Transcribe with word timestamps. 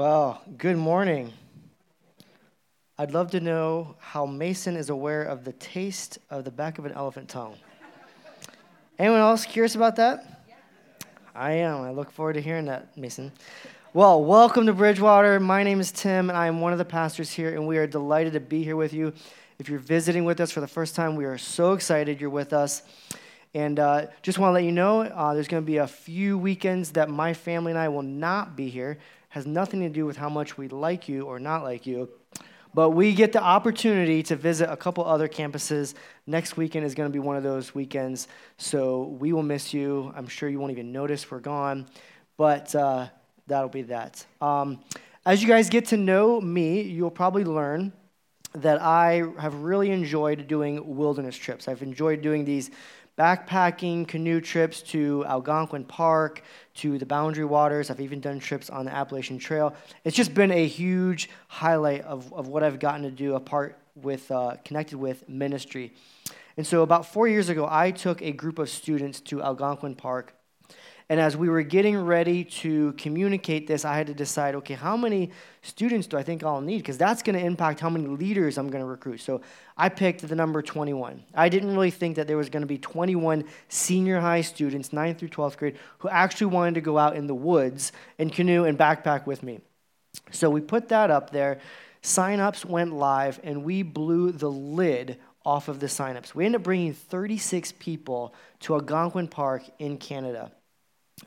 Well, 0.00 0.40
good 0.56 0.78
morning. 0.78 1.30
I'd 2.96 3.10
love 3.10 3.32
to 3.32 3.40
know 3.40 3.96
how 3.98 4.24
Mason 4.24 4.74
is 4.74 4.88
aware 4.88 5.24
of 5.24 5.44
the 5.44 5.52
taste 5.52 6.18
of 6.30 6.46
the 6.46 6.50
back 6.50 6.78
of 6.78 6.86
an 6.86 6.92
elephant 6.92 7.28
tongue. 7.28 7.56
Anyone 8.98 9.20
else 9.20 9.44
curious 9.44 9.74
about 9.74 9.96
that? 9.96 10.46
I 11.34 11.52
am. 11.52 11.82
I 11.82 11.90
look 11.90 12.10
forward 12.12 12.32
to 12.32 12.40
hearing 12.40 12.64
that, 12.64 12.96
Mason. 12.96 13.30
Well, 13.92 14.24
welcome 14.24 14.64
to 14.64 14.72
Bridgewater. 14.72 15.38
My 15.38 15.62
name 15.62 15.80
is 15.80 15.92
Tim, 15.92 16.30
and 16.30 16.38
I 16.38 16.46
am 16.46 16.62
one 16.62 16.72
of 16.72 16.78
the 16.78 16.86
pastors 16.86 17.30
here, 17.30 17.54
and 17.54 17.66
we 17.66 17.76
are 17.76 17.86
delighted 17.86 18.32
to 18.32 18.40
be 18.40 18.64
here 18.64 18.76
with 18.76 18.94
you. 18.94 19.12
If 19.58 19.68
you're 19.68 19.78
visiting 19.78 20.24
with 20.24 20.40
us 20.40 20.50
for 20.50 20.62
the 20.62 20.66
first 20.66 20.94
time, 20.94 21.14
we 21.14 21.26
are 21.26 21.36
so 21.36 21.74
excited 21.74 22.22
you're 22.22 22.30
with 22.30 22.54
us. 22.54 22.84
And 23.52 23.78
uh, 23.78 24.06
just 24.22 24.38
want 24.38 24.50
to 24.50 24.54
let 24.54 24.64
you 24.64 24.72
know 24.72 25.02
uh, 25.02 25.34
there's 25.34 25.48
going 25.48 25.62
to 25.62 25.66
be 25.66 25.76
a 25.76 25.86
few 25.86 26.38
weekends 26.38 26.92
that 26.92 27.10
my 27.10 27.34
family 27.34 27.72
and 27.72 27.78
I 27.78 27.88
will 27.88 28.00
not 28.00 28.56
be 28.56 28.70
here 28.70 28.96
has 29.30 29.46
nothing 29.46 29.80
to 29.80 29.88
do 29.88 30.06
with 30.06 30.16
how 30.16 30.28
much 30.28 30.58
we 30.58 30.68
like 30.68 31.08
you 31.08 31.22
or 31.22 31.40
not 31.40 31.62
like 31.62 31.86
you. 31.86 32.08
But 32.72 32.90
we 32.90 33.14
get 33.14 33.32
the 33.32 33.42
opportunity 33.42 34.22
to 34.24 34.36
visit 34.36 34.70
a 34.70 34.76
couple 34.76 35.04
other 35.04 35.28
campuses. 35.28 35.94
Next 36.26 36.56
weekend 36.56 36.84
is 36.84 36.94
going 36.94 37.08
to 37.08 37.12
be 37.12 37.18
one 37.18 37.36
of 37.36 37.42
those 37.42 37.74
weekends. 37.74 38.28
So 38.58 39.16
we 39.18 39.32
will 39.32 39.42
miss 39.42 39.74
you. 39.74 40.12
I'm 40.16 40.28
sure 40.28 40.48
you 40.48 40.60
won't 40.60 40.72
even 40.72 40.92
notice 40.92 41.30
we're 41.30 41.40
gone. 41.40 41.86
But 42.36 42.74
uh, 42.74 43.08
that'll 43.46 43.68
be 43.68 43.82
that. 43.82 44.24
Um, 44.40 44.80
as 45.26 45.42
you 45.42 45.48
guys 45.48 45.68
get 45.68 45.86
to 45.86 45.96
know 45.96 46.40
me, 46.40 46.82
you'll 46.82 47.10
probably 47.10 47.44
learn 47.44 47.92
that 48.54 48.80
I 48.80 49.22
have 49.38 49.54
really 49.54 49.90
enjoyed 49.90 50.48
doing 50.48 50.96
wilderness 50.96 51.36
trips. 51.36 51.68
I've 51.68 51.82
enjoyed 51.82 52.20
doing 52.20 52.44
these 52.44 52.70
backpacking 53.20 54.08
canoe 54.08 54.40
trips 54.40 54.80
to 54.80 55.22
Algonquin 55.26 55.84
Park, 55.84 56.42
to 56.72 56.96
the 56.96 57.04
Boundary 57.04 57.44
Waters. 57.44 57.90
I've 57.90 58.00
even 58.00 58.18
done 58.18 58.40
trips 58.40 58.70
on 58.70 58.86
the 58.86 58.94
Appalachian 58.94 59.38
Trail. 59.38 59.74
It's 60.04 60.16
just 60.16 60.32
been 60.32 60.50
a 60.50 60.66
huge 60.66 61.28
highlight 61.48 62.00
of, 62.04 62.32
of 62.32 62.48
what 62.48 62.62
I've 62.62 62.78
gotten 62.78 63.02
to 63.02 63.10
do 63.10 63.34
apart 63.34 63.76
with, 63.94 64.30
uh, 64.30 64.56
connected 64.64 64.96
with 64.96 65.28
ministry. 65.28 65.92
And 66.56 66.66
so 66.66 66.80
about 66.80 67.04
four 67.12 67.28
years 67.28 67.50
ago, 67.50 67.68
I 67.70 67.90
took 67.90 68.22
a 68.22 68.32
group 68.32 68.58
of 68.58 68.70
students 68.70 69.20
to 69.20 69.42
Algonquin 69.42 69.96
Park 69.96 70.32
and 71.10 71.18
as 71.18 71.36
we 71.36 71.48
were 71.48 71.62
getting 71.62 71.98
ready 71.98 72.44
to 72.44 72.92
communicate 72.92 73.66
this, 73.66 73.84
I 73.84 73.96
had 73.96 74.06
to 74.06 74.14
decide 74.14 74.54
okay, 74.54 74.74
how 74.74 74.96
many 74.96 75.32
students 75.60 76.06
do 76.06 76.16
I 76.16 76.22
think 76.22 76.44
I'll 76.44 76.60
need? 76.60 76.78
Because 76.78 76.96
that's 76.96 77.20
going 77.20 77.36
to 77.36 77.44
impact 77.44 77.80
how 77.80 77.90
many 77.90 78.06
leaders 78.06 78.56
I'm 78.56 78.70
going 78.70 78.80
to 78.80 78.88
recruit. 78.88 79.18
So 79.18 79.40
I 79.76 79.88
picked 79.88 80.26
the 80.26 80.36
number 80.36 80.62
21. 80.62 81.24
I 81.34 81.48
didn't 81.48 81.72
really 81.72 81.90
think 81.90 82.14
that 82.14 82.28
there 82.28 82.36
was 82.36 82.48
going 82.48 82.62
to 82.62 82.68
be 82.68 82.78
21 82.78 83.42
senior 83.68 84.20
high 84.20 84.42
students, 84.42 84.90
9th 84.90 85.18
through 85.18 85.30
12th 85.30 85.56
grade, 85.56 85.78
who 85.98 86.08
actually 86.08 86.46
wanted 86.46 86.76
to 86.76 86.80
go 86.80 86.96
out 86.96 87.16
in 87.16 87.26
the 87.26 87.34
woods 87.34 87.90
and 88.16 88.32
canoe 88.32 88.64
and 88.64 88.78
backpack 88.78 89.26
with 89.26 89.42
me. 89.42 89.58
So 90.30 90.48
we 90.48 90.60
put 90.60 90.90
that 90.90 91.10
up 91.10 91.30
there. 91.30 91.58
Sign-ups 92.02 92.64
went 92.64 92.92
live, 92.92 93.40
and 93.42 93.64
we 93.64 93.82
blew 93.82 94.30
the 94.30 94.50
lid 94.50 95.18
off 95.44 95.66
of 95.66 95.80
the 95.80 95.88
sign-ups. 95.88 96.36
We 96.36 96.46
ended 96.46 96.60
up 96.60 96.64
bringing 96.64 96.92
36 96.92 97.72
people 97.80 98.32
to 98.60 98.74
Algonquin 98.74 99.26
Park 99.26 99.64
in 99.80 99.98
Canada. 99.98 100.52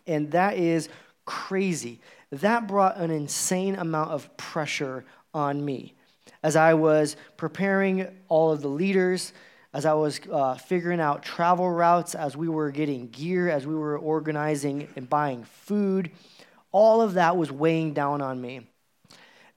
And 0.08 0.32
that 0.32 0.58
is 0.58 0.90
crazy. 1.26 2.00
That 2.32 2.68
brought 2.68 2.98
an 2.98 3.12
insane 3.12 3.76
amount 3.76 4.12
of 4.12 4.36
pressure 4.38 5.06
on 5.34 5.64
me 5.64 5.94
as 6.44 6.56
I 6.56 6.74
was 6.74 7.16
preparing 7.38 8.08
all 8.28 8.52
of 8.52 8.62
the 8.62 8.68
leaders, 8.68 9.34
as 9.74 9.86
I 9.86 9.94
was 9.94 10.20
uh, 10.32 10.56
figuring 10.56 11.00
out 11.00 11.24
travel 11.24 11.70
routes, 11.70 12.16
as 12.16 12.38
we 12.38 12.50
were 12.50 12.70
getting 12.70 13.08
gear, 13.08 13.50
as 13.50 13.66
we 13.66 13.74
were 13.74 13.98
organizing 13.98 14.90
and 14.96 15.10
buying 15.10 15.44
food. 15.44 16.12
All 16.72 17.02
of 17.02 17.14
that 17.14 17.38
was 17.38 17.52
weighing 17.52 17.94
down 17.94 18.22
on 18.22 18.40
me. 18.42 18.68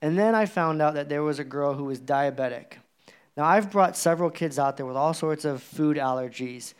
And 0.01 0.19
then 0.19 0.35
I 0.35 0.47
found 0.47 0.81
out 0.81 0.95
that 0.95 1.09
there 1.09 1.23
was 1.23 1.39
a 1.39 1.45
girl 1.45 1.75
who 1.75 1.85
was 1.85 2.01
diabetic. 2.01 2.75
Now, 3.37 3.45
I've 3.45 3.71
brought 3.71 3.97
several 3.97 4.31
kids 4.31 4.59
out 4.59 4.77
there 4.77 4.87
with 4.87 4.97
all 4.97 5.13
sorts 5.13 5.45
of 5.45 5.63
food 5.63 5.97
allergies. 5.97 6.75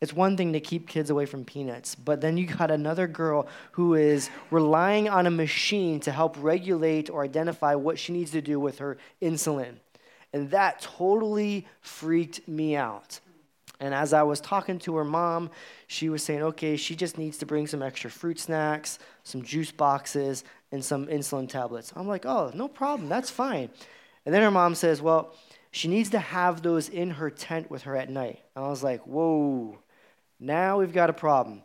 It's 0.00 0.12
one 0.12 0.36
thing 0.36 0.52
to 0.52 0.60
keep 0.60 0.86
kids 0.86 1.10
away 1.10 1.26
from 1.26 1.44
peanuts, 1.44 1.96
but 1.96 2.20
then 2.20 2.36
you 2.36 2.46
got 2.46 2.70
another 2.70 3.08
girl 3.08 3.48
who 3.72 3.94
is 3.94 4.30
relying 4.50 5.08
on 5.08 5.26
a 5.26 5.30
machine 5.30 5.98
to 6.00 6.12
help 6.12 6.36
regulate 6.38 7.10
or 7.10 7.24
identify 7.24 7.74
what 7.74 7.98
she 7.98 8.12
needs 8.12 8.30
to 8.30 8.40
do 8.40 8.60
with 8.60 8.78
her 8.78 8.96
insulin. 9.20 9.74
And 10.32 10.50
that 10.50 10.80
totally 10.80 11.66
freaked 11.80 12.46
me 12.46 12.76
out. 12.76 13.18
And 13.80 13.94
as 13.94 14.12
I 14.12 14.22
was 14.24 14.40
talking 14.40 14.78
to 14.80 14.96
her 14.96 15.04
mom, 15.04 15.50
she 15.86 16.08
was 16.08 16.22
saying, 16.22 16.42
okay, 16.42 16.76
she 16.76 16.96
just 16.96 17.16
needs 17.16 17.38
to 17.38 17.46
bring 17.46 17.66
some 17.66 17.82
extra 17.82 18.10
fruit 18.10 18.38
snacks, 18.38 18.98
some 19.22 19.42
juice 19.42 19.70
boxes, 19.70 20.44
and 20.72 20.84
some 20.84 21.06
insulin 21.06 21.48
tablets. 21.48 21.92
I'm 21.96 22.08
like, 22.08 22.26
oh, 22.26 22.50
no 22.54 22.68
problem, 22.68 23.08
that's 23.08 23.30
fine. 23.30 23.70
And 24.26 24.34
then 24.34 24.42
her 24.42 24.50
mom 24.50 24.74
says, 24.74 25.00
well, 25.00 25.34
she 25.70 25.88
needs 25.88 26.10
to 26.10 26.18
have 26.18 26.62
those 26.62 26.88
in 26.88 27.10
her 27.10 27.30
tent 27.30 27.70
with 27.70 27.82
her 27.82 27.96
at 27.96 28.10
night. 28.10 28.40
And 28.54 28.64
I 28.64 28.68
was 28.68 28.82
like, 28.82 29.06
whoa, 29.06 29.78
now 30.40 30.78
we've 30.78 30.92
got 30.92 31.10
a 31.10 31.14
problem. 31.14 31.62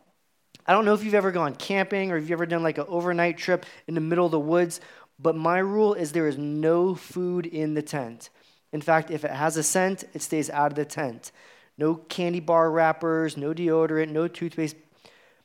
I 0.66 0.72
don't 0.72 0.84
know 0.84 0.94
if 0.94 1.04
you've 1.04 1.14
ever 1.14 1.30
gone 1.30 1.54
camping 1.54 2.10
or 2.10 2.16
if 2.16 2.22
you've 2.22 2.32
ever 2.32 2.46
done 2.46 2.62
like 2.62 2.78
an 2.78 2.86
overnight 2.88 3.36
trip 3.36 3.66
in 3.86 3.94
the 3.94 4.00
middle 4.00 4.24
of 4.24 4.32
the 4.32 4.40
woods, 4.40 4.80
but 5.18 5.36
my 5.36 5.58
rule 5.58 5.94
is 5.94 6.12
there 6.12 6.28
is 6.28 6.38
no 6.38 6.94
food 6.94 7.46
in 7.46 7.74
the 7.74 7.82
tent. 7.82 8.30
In 8.72 8.80
fact, 8.80 9.10
if 9.10 9.24
it 9.24 9.30
has 9.30 9.56
a 9.56 9.62
scent, 9.62 10.04
it 10.14 10.22
stays 10.22 10.50
out 10.50 10.72
of 10.72 10.76
the 10.76 10.84
tent. 10.84 11.32
No 11.76 11.94
candy 11.94 12.40
bar 12.40 12.70
wrappers, 12.70 13.36
no 13.36 13.52
deodorant, 13.52 14.10
no 14.10 14.26
toothpaste. 14.26 14.76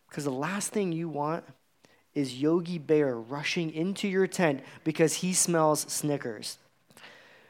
Because 0.07 0.23
the 0.23 0.31
last 0.31 0.72
thing 0.72 0.91
you 0.91 1.09
want 1.09 1.44
is 2.13 2.41
Yogi 2.41 2.78
Bear 2.78 3.16
rushing 3.16 3.72
into 3.72 4.07
your 4.07 4.25
tent 4.25 4.61
because 4.84 5.16
he 5.16 5.34
smells 5.34 5.81
Snickers. 5.81 6.57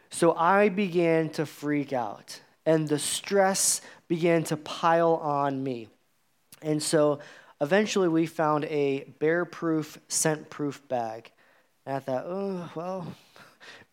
So 0.09 0.33
I 0.33 0.69
began 0.69 1.29
to 1.31 1.45
freak 1.45 1.93
out 1.93 2.41
and 2.65 2.87
the 2.87 2.99
stress 2.99 3.81
began 4.09 4.43
to 4.43 4.57
pile 4.57 5.13
on 5.15 5.63
me. 5.63 5.87
And 6.61 6.83
so 6.83 7.19
eventually 7.61 8.09
we 8.09 8.25
found 8.25 8.65
a 8.65 9.05
bear 9.19 9.45
proof, 9.45 9.97
scent 10.09 10.49
proof 10.49 10.85
bag. 10.89 11.31
And 11.85 11.95
I 11.95 11.99
thought, 11.99 12.25
oh, 12.27 12.69
well, 12.75 13.07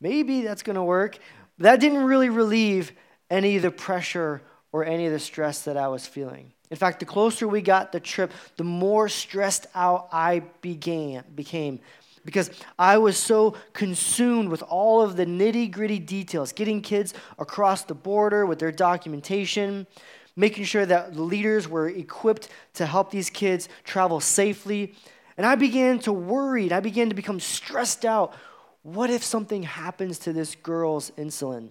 maybe 0.00 0.42
that's 0.42 0.64
going 0.64 0.76
to 0.76 0.82
work. 0.82 1.18
But 1.58 1.64
that 1.64 1.80
didn't 1.80 2.02
really 2.02 2.30
relieve 2.30 2.92
any 3.30 3.56
of 3.56 3.62
the 3.62 3.70
pressure 3.70 4.42
or 4.72 4.84
any 4.84 5.06
of 5.06 5.12
the 5.12 5.20
stress 5.20 5.62
that 5.62 5.76
I 5.76 5.88
was 5.88 6.06
feeling. 6.06 6.52
In 6.70 6.76
fact, 6.76 6.98
the 6.98 7.06
closer 7.06 7.46
we 7.46 7.62
got 7.62 7.92
the 7.92 8.00
trip, 8.00 8.32
the 8.56 8.64
more 8.64 9.08
stressed 9.08 9.66
out 9.74 10.08
I 10.10 10.40
began, 10.60 11.24
became 11.34 11.80
because 12.26 12.50
I 12.78 12.98
was 12.98 13.16
so 13.16 13.54
consumed 13.72 14.50
with 14.50 14.62
all 14.64 15.00
of 15.00 15.16
the 15.16 15.24
nitty 15.24 15.70
gritty 15.70 15.98
details, 15.98 16.52
getting 16.52 16.82
kids 16.82 17.14
across 17.38 17.84
the 17.84 17.94
border 17.94 18.44
with 18.44 18.58
their 18.58 18.72
documentation, 18.72 19.86
making 20.34 20.64
sure 20.64 20.84
that 20.84 21.14
the 21.14 21.22
leaders 21.22 21.66
were 21.68 21.88
equipped 21.88 22.48
to 22.74 22.84
help 22.84 23.10
these 23.10 23.30
kids 23.30 23.68
travel 23.84 24.20
safely. 24.20 24.94
And 25.38 25.46
I 25.46 25.54
began 25.54 25.98
to 26.00 26.12
worry 26.12 26.64
and 26.64 26.72
I 26.72 26.80
began 26.80 27.08
to 27.08 27.14
become 27.14 27.40
stressed 27.40 28.04
out. 28.04 28.34
What 28.82 29.08
if 29.08 29.24
something 29.24 29.62
happens 29.62 30.18
to 30.20 30.32
this 30.32 30.54
girl's 30.56 31.10
insulin? 31.12 31.70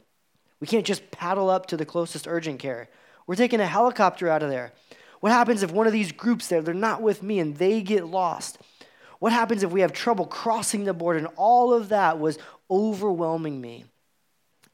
We 0.60 0.68
can't 0.68 0.86
just 0.86 1.12
paddle 1.12 1.50
up 1.50 1.66
to 1.68 1.78
the 1.78 1.86
closest 1.86 2.28
urgent 2.28 2.60
care. 2.60 2.90
We're 3.28 3.36
taking 3.36 3.60
a 3.60 3.68
helicopter 3.68 4.30
out 4.30 4.42
of 4.42 4.50
there. 4.50 4.72
What 5.20 5.32
happens 5.32 5.64
if 5.64 5.72
one 5.72 5.88
of 5.88 5.94
these 5.94 6.12
groups 6.12 6.48
there, 6.48 6.62
they're 6.62 6.74
not 6.74 7.02
with 7.02 7.24
me 7.24 7.40
and 7.40 7.58
they 7.58 7.82
get 7.82 8.06
lost? 8.06 8.58
What 9.26 9.34
happens 9.34 9.64
if 9.64 9.72
we 9.72 9.82
have 9.82 9.92
trouble 9.92 10.28
crossing 10.28 10.84
the 10.84 10.94
border? 10.94 11.18
And 11.18 11.30
all 11.36 11.74
of 11.74 11.90
that 11.90 12.20
was 12.20 12.38
overwhelming 12.70 13.60
me. 13.60 13.86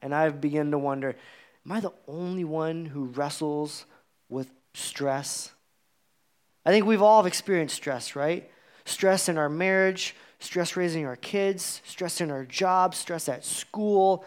And 0.02 0.14
I've 0.14 0.42
begun 0.42 0.70
to 0.72 0.78
wonder 0.78 1.16
am 1.64 1.72
I 1.72 1.80
the 1.80 1.94
only 2.06 2.44
one 2.44 2.84
who 2.84 3.04
wrestles 3.06 3.86
with 4.28 4.50
stress? 4.74 5.52
I 6.66 6.70
think 6.70 6.84
we've 6.84 7.00
all 7.00 7.24
experienced 7.24 7.76
stress, 7.76 8.14
right? 8.14 8.50
Stress 8.84 9.30
in 9.30 9.38
our 9.38 9.48
marriage, 9.48 10.14
stress 10.38 10.76
raising 10.76 11.06
our 11.06 11.16
kids, 11.16 11.80
stress 11.86 12.20
in 12.20 12.30
our 12.30 12.44
jobs, 12.44 12.98
stress 12.98 13.30
at 13.30 13.46
school. 13.46 14.22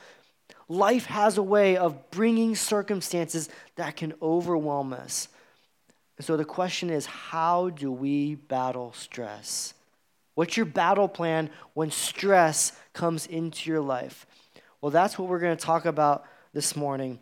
Life 0.68 1.06
has 1.06 1.38
a 1.38 1.44
way 1.44 1.78
of 1.78 2.10
bringing 2.10 2.56
circumstances 2.56 3.48
that 3.76 3.96
can 3.96 4.16
overwhelm 4.24 4.92
us. 4.92 5.28
So 6.20 6.36
the 6.36 6.46
question 6.46 6.90
is 6.90 7.06
how 7.06 7.70
do 7.70 7.92
we 7.92 8.34
battle 8.34 8.92
stress? 8.94 9.75
What's 10.36 10.58
your 10.58 10.66
battle 10.66 11.08
plan 11.08 11.50
when 11.74 11.92
stress 11.92 12.74
comes 12.94 13.26
into 13.26 13.70
your 13.70 13.82
life? 13.82 14.28
Well, 14.82 14.92
that's 14.92 15.18
what 15.18 15.28
we're 15.28 15.40
going 15.40 15.58
to 15.58 15.66
talk 15.66 15.86
about 15.86 16.26
this 16.54 16.76
morning. 16.76 17.20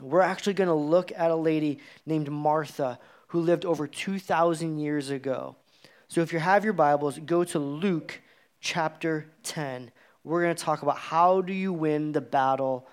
We're 0.00 0.20
actually 0.22 0.54
going 0.54 0.68
to 0.68 0.74
look 0.74 1.12
at 1.14 1.30
a 1.30 1.36
lady 1.36 1.78
named 2.06 2.30
Martha 2.30 2.98
who 3.28 3.40
lived 3.40 3.64
over 3.64 3.86
2,000 3.86 4.78
years 4.78 5.10
ago. 5.10 5.56
So 6.08 6.22
if 6.22 6.32
you 6.32 6.38
have 6.38 6.64
your 6.64 6.72
Bibles, 6.72 7.18
go 7.18 7.44
to 7.44 7.58
Luke 7.58 8.20
chapter 8.60 9.26
10. 9.42 9.90
We're 10.24 10.42
going 10.42 10.56
to 10.56 10.62
talk 10.62 10.82
about 10.82 10.96
how 10.96 11.42
do 11.42 11.52
you 11.52 11.72
win 11.72 12.12
the 12.12 12.20
battle 12.20 12.86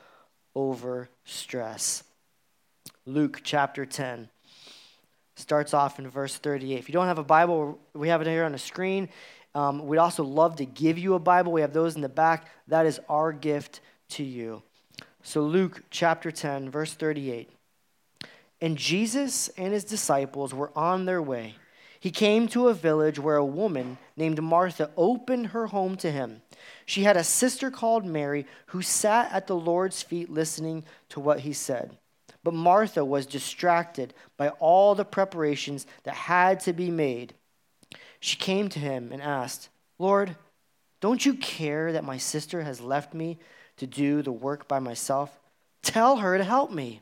over 0.54 1.10
stress. 1.24 2.04
Luke 3.06 3.42
chapter 3.44 3.86
10 3.86 4.30
starts 5.36 5.74
off 5.74 6.00
in 6.00 6.10
verse 6.10 6.38
38. 6.38 6.80
If 6.80 6.90
you 6.90 6.94
don't 6.94 7.08
have 7.08 7.20
a 7.20 7.24
Bible, 7.24 7.80
we 7.94 8.10
have 8.10 8.22
it 8.22 8.28
here 8.28 8.46
on 8.46 8.52
the 8.52 8.58
screen. 8.58 9.10
Um, 9.56 9.88
we'd 9.88 9.98
also 9.98 10.24
love 10.24 10.58
to 10.58 10.66
give 10.66 11.00
you 11.00 11.14
a 11.14 11.20
Bible. 11.20 11.54
We 11.54 11.62
have 11.62 11.74
those 11.74 11.96
in 11.96 12.02
the 12.02 12.10
back. 12.10 12.48
That 12.68 12.86
is 12.86 13.00
our 13.10 13.32
gift 13.32 13.80
to 14.10 14.24
you. 14.24 14.62
So, 15.24 15.42
Luke 15.42 15.82
chapter 15.90 16.30
10, 16.30 16.70
verse 16.70 16.94
38. 16.94 17.50
And 18.62 18.78
Jesus 18.78 19.48
and 19.58 19.74
his 19.74 19.86
disciples 19.86 20.54
were 20.54 20.72
on 20.76 21.06
their 21.06 21.22
way. 21.22 21.56
He 22.00 22.12
came 22.12 22.48
to 22.50 22.68
a 22.68 22.74
village 22.74 23.18
where 23.18 23.38
a 23.38 23.46
woman 23.46 23.98
named 24.16 24.42
Martha 24.44 24.92
opened 24.96 25.48
her 25.48 25.68
home 25.68 25.96
to 25.98 26.12
him. 26.12 26.42
She 26.86 27.04
had 27.04 27.18
a 27.18 27.24
sister 27.24 27.72
called 27.72 28.06
Mary 28.06 28.46
who 28.68 28.82
sat 28.82 29.32
at 29.32 29.48
the 29.48 29.56
Lord's 29.56 30.04
feet 30.04 30.30
listening 30.30 30.84
to 31.10 31.20
what 31.20 31.40
he 31.40 31.54
said. 31.54 31.98
But 32.44 32.54
Martha 32.54 33.04
was 33.04 33.26
distracted 33.26 34.14
by 34.38 34.50
all 34.50 34.94
the 34.94 35.06
preparations 35.06 35.88
that 36.04 36.14
had 36.14 36.60
to 36.62 36.74
be 36.74 36.92
made. 36.92 37.34
She 38.26 38.38
came 38.38 38.70
to 38.70 38.80
him 38.80 39.12
and 39.12 39.22
asked, 39.22 39.70
Lord, 40.00 40.36
don't 41.00 41.24
you 41.24 41.36
care 41.36 41.92
that 41.92 42.04
my 42.04 42.18
sister 42.18 42.64
has 42.64 42.82
left 42.82 43.14
me 43.14 43.38
to 43.78 43.86
do 43.86 44.24
the 44.24 44.32
work 44.32 44.68
by 44.68 44.80
myself? 44.80 45.40
Tell 45.84 46.18
her 46.18 46.36
to 46.36 46.44
help 46.44 46.72
me. 46.72 47.02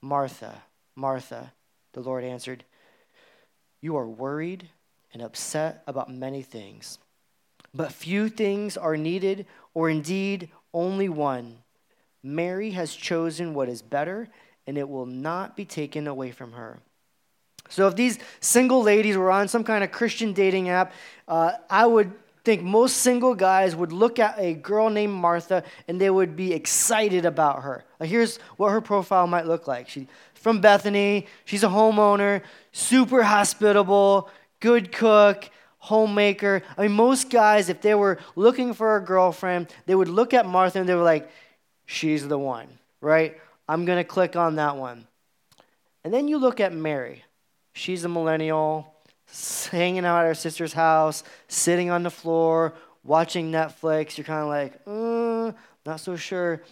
Martha, 0.00 0.62
Martha, 0.94 1.52
the 1.94 2.00
Lord 2.00 2.22
answered, 2.22 2.62
You 3.80 3.96
are 3.96 4.06
worried 4.06 4.68
and 5.12 5.20
upset 5.20 5.82
about 5.88 6.08
many 6.08 6.42
things, 6.42 7.00
but 7.74 7.90
few 7.90 8.28
things 8.28 8.76
are 8.76 8.96
needed, 8.96 9.46
or 9.74 9.90
indeed 9.90 10.48
only 10.72 11.08
one. 11.08 11.64
Mary 12.22 12.70
has 12.70 12.94
chosen 12.94 13.52
what 13.52 13.68
is 13.68 13.82
better, 13.82 14.28
and 14.64 14.78
it 14.78 14.88
will 14.88 15.06
not 15.06 15.56
be 15.56 15.64
taken 15.64 16.06
away 16.06 16.30
from 16.30 16.52
her. 16.52 16.78
So, 17.70 17.86
if 17.86 17.96
these 17.96 18.18
single 18.40 18.82
ladies 18.82 19.16
were 19.16 19.30
on 19.30 19.48
some 19.48 19.64
kind 19.64 19.82
of 19.82 19.90
Christian 19.90 20.32
dating 20.32 20.68
app, 20.68 20.92
uh, 21.26 21.52
I 21.68 21.86
would 21.86 22.12
think 22.44 22.62
most 22.62 22.98
single 22.98 23.34
guys 23.34 23.76
would 23.76 23.92
look 23.92 24.18
at 24.18 24.38
a 24.38 24.54
girl 24.54 24.90
named 24.90 25.12
Martha 25.12 25.62
and 25.86 26.00
they 26.00 26.10
would 26.10 26.36
be 26.36 26.52
excited 26.52 27.24
about 27.24 27.62
her. 27.62 27.84
Like, 27.98 28.10
here's 28.10 28.38
what 28.56 28.70
her 28.70 28.80
profile 28.80 29.26
might 29.26 29.46
look 29.46 29.66
like. 29.66 29.88
She's 29.88 30.06
from 30.34 30.60
Bethany, 30.60 31.26
she's 31.44 31.62
a 31.62 31.68
homeowner, 31.68 32.42
super 32.72 33.22
hospitable, 33.22 34.30
good 34.60 34.90
cook, 34.90 35.50
homemaker. 35.78 36.62
I 36.78 36.82
mean, 36.82 36.92
most 36.92 37.28
guys, 37.30 37.68
if 37.68 37.82
they 37.82 37.94
were 37.94 38.18
looking 38.36 38.72
for 38.72 38.96
a 38.96 39.04
girlfriend, 39.04 39.72
they 39.86 39.94
would 39.94 40.08
look 40.08 40.32
at 40.32 40.46
Martha 40.46 40.80
and 40.80 40.88
they 40.88 40.94
were 40.94 41.02
like, 41.02 41.30
she's 41.84 42.26
the 42.26 42.38
one, 42.38 42.68
right? 43.00 43.38
I'm 43.68 43.84
going 43.84 43.98
to 43.98 44.04
click 44.04 44.34
on 44.34 44.56
that 44.56 44.76
one. 44.76 45.06
And 46.04 46.12
then 46.12 46.26
you 46.26 46.38
look 46.38 46.58
at 46.58 46.72
Mary. 46.72 47.24
She's 47.80 48.04
a 48.04 48.10
millennial, 48.10 48.94
hanging 49.70 50.04
out 50.04 50.20
at 50.20 50.26
her 50.26 50.34
sister's 50.34 50.74
house, 50.74 51.24
sitting 51.48 51.88
on 51.88 52.02
the 52.02 52.10
floor, 52.10 52.74
watching 53.04 53.50
Netflix. 53.50 54.18
You're 54.18 54.26
kind 54.26 54.42
of 54.42 54.48
like, 54.48 54.74
uh, 54.86 55.58
not 55.86 55.98
so 55.98 56.14
sure. 56.14 56.62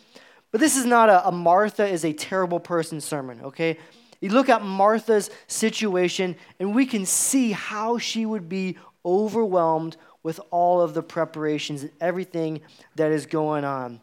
But 0.52 0.60
this 0.60 0.76
is 0.76 0.84
not 0.84 1.08
a, 1.08 1.28
a 1.28 1.32
Martha 1.32 1.86
is 1.86 2.04
a 2.04 2.12
terrible 2.12 2.60
person 2.60 3.00
sermon, 3.00 3.40
okay? 3.40 3.78
You 4.20 4.28
look 4.28 4.50
at 4.50 4.60
Martha's 4.60 5.30
situation, 5.46 6.36
and 6.60 6.74
we 6.74 6.84
can 6.84 7.06
see 7.06 7.52
how 7.52 7.96
she 7.96 8.26
would 8.26 8.50
be 8.50 8.76
overwhelmed 9.02 9.96
with 10.22 10.38
all 10.50 10.82
of 10.82 10.92
the 10.92 11.02
preparations 11.02 11.84
and 11.84 11.92
everything 12.02 12.60
that 12.96 13.12
is 13.12 13.24
going 13.24 13.64
on. 13.64 14.02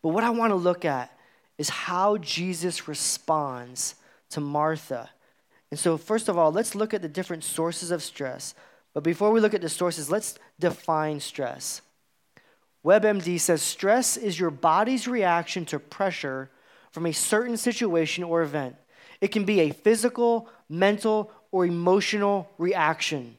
But 0.00 0.08
what 0.08 0.24
I 0.24 0.30
want 0.30 0.52
to 0.52 0.56
look 0.56 0.86
at 0.86 1.14
is 1.58 1.68
how 1.68 2.16
Jesus 2.16 2.88
responds 2.88 3.96
to 4.30 4.40
Martha. 4.40 5.10
And 5.76 5.80
so, 5.82 5.98
first 5.98 6.30
of 6.30 6.38
all, 6.38 6.50
let's 6.50 6.74
look 6.74 6.94
at 6.94 7.02
the 7.02 7.08
different 7.08 7.44
sources 7.44 7.90
of 7.90 8.02
stress. 8.02 8.54
But 8.94 9.02
before 9.02 9.30
we 9.30 9.40
look 9.40 9.52
at 9.52 9.60
the 9.60 9.68
sources, 9.68 10.10
let's 10.10 10.38
define 10.58 11.20
stress. 11.20 11.82
WebMD 12.82 13.38
says 13.38 13.60
stress 13.60 14.16
is 14.16 14.40
your 14.40 14.48
body's 14.48 15.06
reaction 15.06 15.66
to 15.66 15.78
pressure 15.78 16.48
from 16.92 17.04
a 17.04 17.12
certain 17.12 17.58
situation 17.58 18.24
or 18.24 18.40
event. 18.40 18.76
It 19.20 19.28
can 19.28 19.44
be 19.44 19.60
a 19.60 19.70
physical, 19.70 20.48
mental, 20.70 21.30
or 21.52 21.66
emotional 21.66 22.48
reaction. 22.56 23.36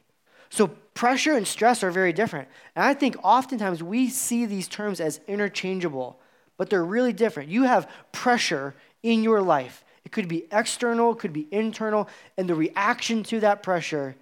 So, 0.48 0.68
pressure 0.94 1.32
and 1.36 1.44
stress 1.44 1.82
are 1.82 1.90
very 1.90 2.12
different. 2.12 2.46
And 2.76 2.84
I 2.84 2.94
think 2.94 3.16
oftentimes 3.24 3.82
we 3.82 4.10
see 4.10 4.46
these 4.46 4.68
terms 4.68 5.00
as 5.00 5.18
interchangeable 5.26 6.20
but 6.58 6.68
they're 6.68 6.84
really 6.84 7.14
different. 7.14 7.48
You 7.48 7.62
have 7.62 7.88
pressure 8.12 8.74
in 9.02 9.22
your 9.22 9.40
life. 9.40 9.84
It 10.08 10.12
could 10.12 10.26
be 10.26 10.46
external, 10.50 11.12
it 11.12 11.18
could 11.18 11.34
be 11.34 11.46
internal, 11.50 12.08
and 12.38 12.48
the 12.48 12.54
reaction 12.54 13.22
to 13.24 13.40
that 13.40 13.62
pressure 13.62 14.16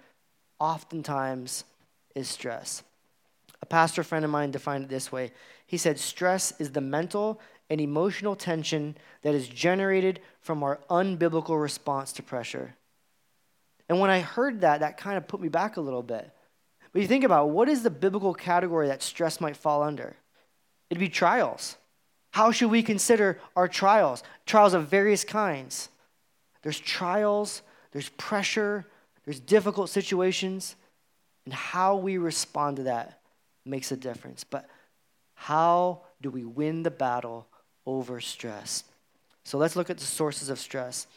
oftentimes 0.59 1.63
is 2.13 2.27
stress. 2.27 2.83
A 3.61 3.65
pastor 3.65 4.03
friend 4.03 4.25
of 4.25 4.29
mine 4.29 4.51
defined 4.51 4.83
it 4.83 4.89
this 4.89 5.13
way 5.13 5.31
he 5.65 5.77
said, 5.77 5.97
Stress 5.97 6.51
is 6.59 6.71
the 6.71 6.81
mental 6.81 7.39
and 7.69 7.79
emotional 7.79 8.35
tension 8.35 8.97
that 9.21 9.33
is 9.33 9.47
generated 9.47 10.19
from 10.41 10.61
our 10.61 10.81
unbiblical 10.89 11.61
response 11.61 12.11
to 12.11 12.21
pressure. 12.21 12.75
And 13.87 14.01
when 14.01 14.09
I 14.09 14.19
heard 14.19 14.59
that, 14.59 14.81
that 14.81 14.97
kind 14.97 15.15
of 15.15 15.25
put 15.25 15.39
me 15.39 15.47
back 15.47 15.77
a 15.77 15.81
little 15.81 16.03
bit. 16.03 16.29
But 16.91 17.01
you 17.01 17.07
think 17.07 17.23
about 17.23 17.51
what 17.51 17.69
is 17.69 17.81
the 17.81 17.89
biblical 17.89 18.33
category 18.33 18.87
that 18.87 19.01
stress 19.01 19.39
might 19.39 19.55
fall 19.55 19.83
under? 19.83 20.17
It'd 20.89 20.99
be 20.99 21.07
trials. 21.07 21.77
How 22.37 22.51
should 22.51 22.69
we 22.69 22.83
consider 22.83 23.39
our 23.55 23.67
trials? 23.67 24.21
Trials 24.45 24.75
of 24.75 24.89
various 24.89 25.23
kinds. 25.23 25.89
There's 26.61 26.79
trials, 26.79 27.63
there's 27.93 28.09
pressure, 28.09 28.85
there's 29.25 29.39
difficult 29.39 29.89
situations, 29.89 30.75
and 31.45 31.53
how 31.55 31.95
we 31.95 32.19
respond 32.19 32.77
to 32.77 32.83
that 32.83 33.21
makes 33.65 33.91
a 33.91 33.97
difference. 33.97 34.43
But 34.43 34.69
how 35.33 36.01
do 36.21 36.29
we 36.29 36.45
win 36.45 36.83
the 36.83 36.91
battle 36.91 37.47
over 37.87 38.21
stress? 38.21 38.83
So 39.43 39.57
let's 39.57 39.75
look 39.75 39.89
at 39.89 39.97
the 39.97 40.05
sources 40.05 40.49
of 40.49 40.59
stress. 40.59 41.07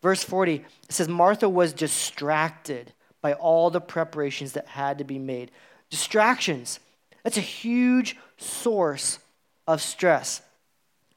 Verse 0.00 0.24
40 0.24 0.54
it 0.54 0.64
says, 0.88 1.06
Martha 1.06 1.50
was 1.50 1.74
distracted 1.74 2.94
by 3.20 3.34
all 3.34 3.68
the 3.68 3.82
preparations 3.82 4.54
that 4.54 4.68
had 4.68 4.96
to 4.96 5.04
be 5.04 5.18
made. 5.18 5.50
Distractions, 5.90 6.80
that's 7.24 7.36
a 7.36 7.42
huge 7.42 8.16
source 8.38 9.18
of 9.68 9.82
stress. 9.82 10.40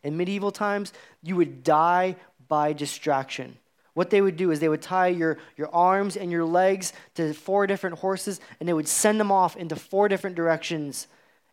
In 0.06 0.16
medieval 0.16 0.52
times, 0.52 0.94
you 1.24 1.36
would 1.36 1.63
die 1.63 2.16
by 2.48 2.74
distraction. 2.74 3.57
What 3.96 4.12
they 4.12 4.22
would 4.22 4.38
do 4.38 4.52
is 4.52 4.60
they 4.60 4.69
would 4.69 4.84
tie 4.84 5.07
your, 5.07 5.40
your 5.57 5.74
arms 5.74 6.16
and 6.16 6.31
your 6.31 6.46
legs 6.46 6.94
to 7.16 7.34
four 7.34 7.66
different 7.66 7.98
horses 7.98 8.40
and 8.60 8.69
they 8.69 8.74
would 8.74 8.88
send 8.88 9.19
them 9.19 9.31
off 9.31 9.56
into 9.56 9.75
four 9.75 10.08
different 10.08 10.36
directions, 10.36 11.08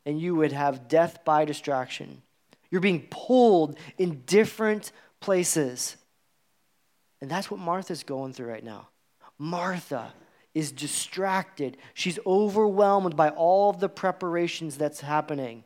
and 0.04 0.20
you 0.20 0.34
would 0.34 0.52
have 0.52 0.86
death 0.86 1.24
by 1.24 1.46
distraction. 1.46 2.20
You're 2.70 2.82
being 2.82 3.06
pulled 3.10 3.78
in 3.96 4.22
different 4.26 4.92
places. 5.20 5.96
And 7.22 7.30
that's 7.30 7.50
what 7.50 7.60
Martha's 7.60 8.02
going 8.02 8.34
through 8.34 8.50
right 8.50 8.64
now. 8.64 8.88
Martha 9.38 10.12
is 10.52 10.72
distracted. 10.72 11.78
She's 11.94 12.18
overwhelmed 12.26 13.16
by 13.16 13.30
all 13.30 13.70
of 13.70 13.80
the 13.80 13.88
preparations 13.88 14.76
that's 14.76 15.00
happening. 15.00 15.64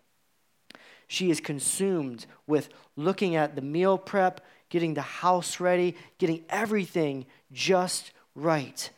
She 1.06 1.30
is 1.30 1.40
consumed 1.40 2.26
with 2.46 2.68
looking 2.96 3.36
at 3.36 3.54
the 3.54 3.62
meal 3.62 3.96
prep, 3.98 4.40
getting 4.68 4.94
the 4.94 5.02
house 5.02 5.60
ready, 5.60 5.96
getting 6.18 6.44
everything 6.48 7.26
just 7.52 8.12
right. 8.34 8.90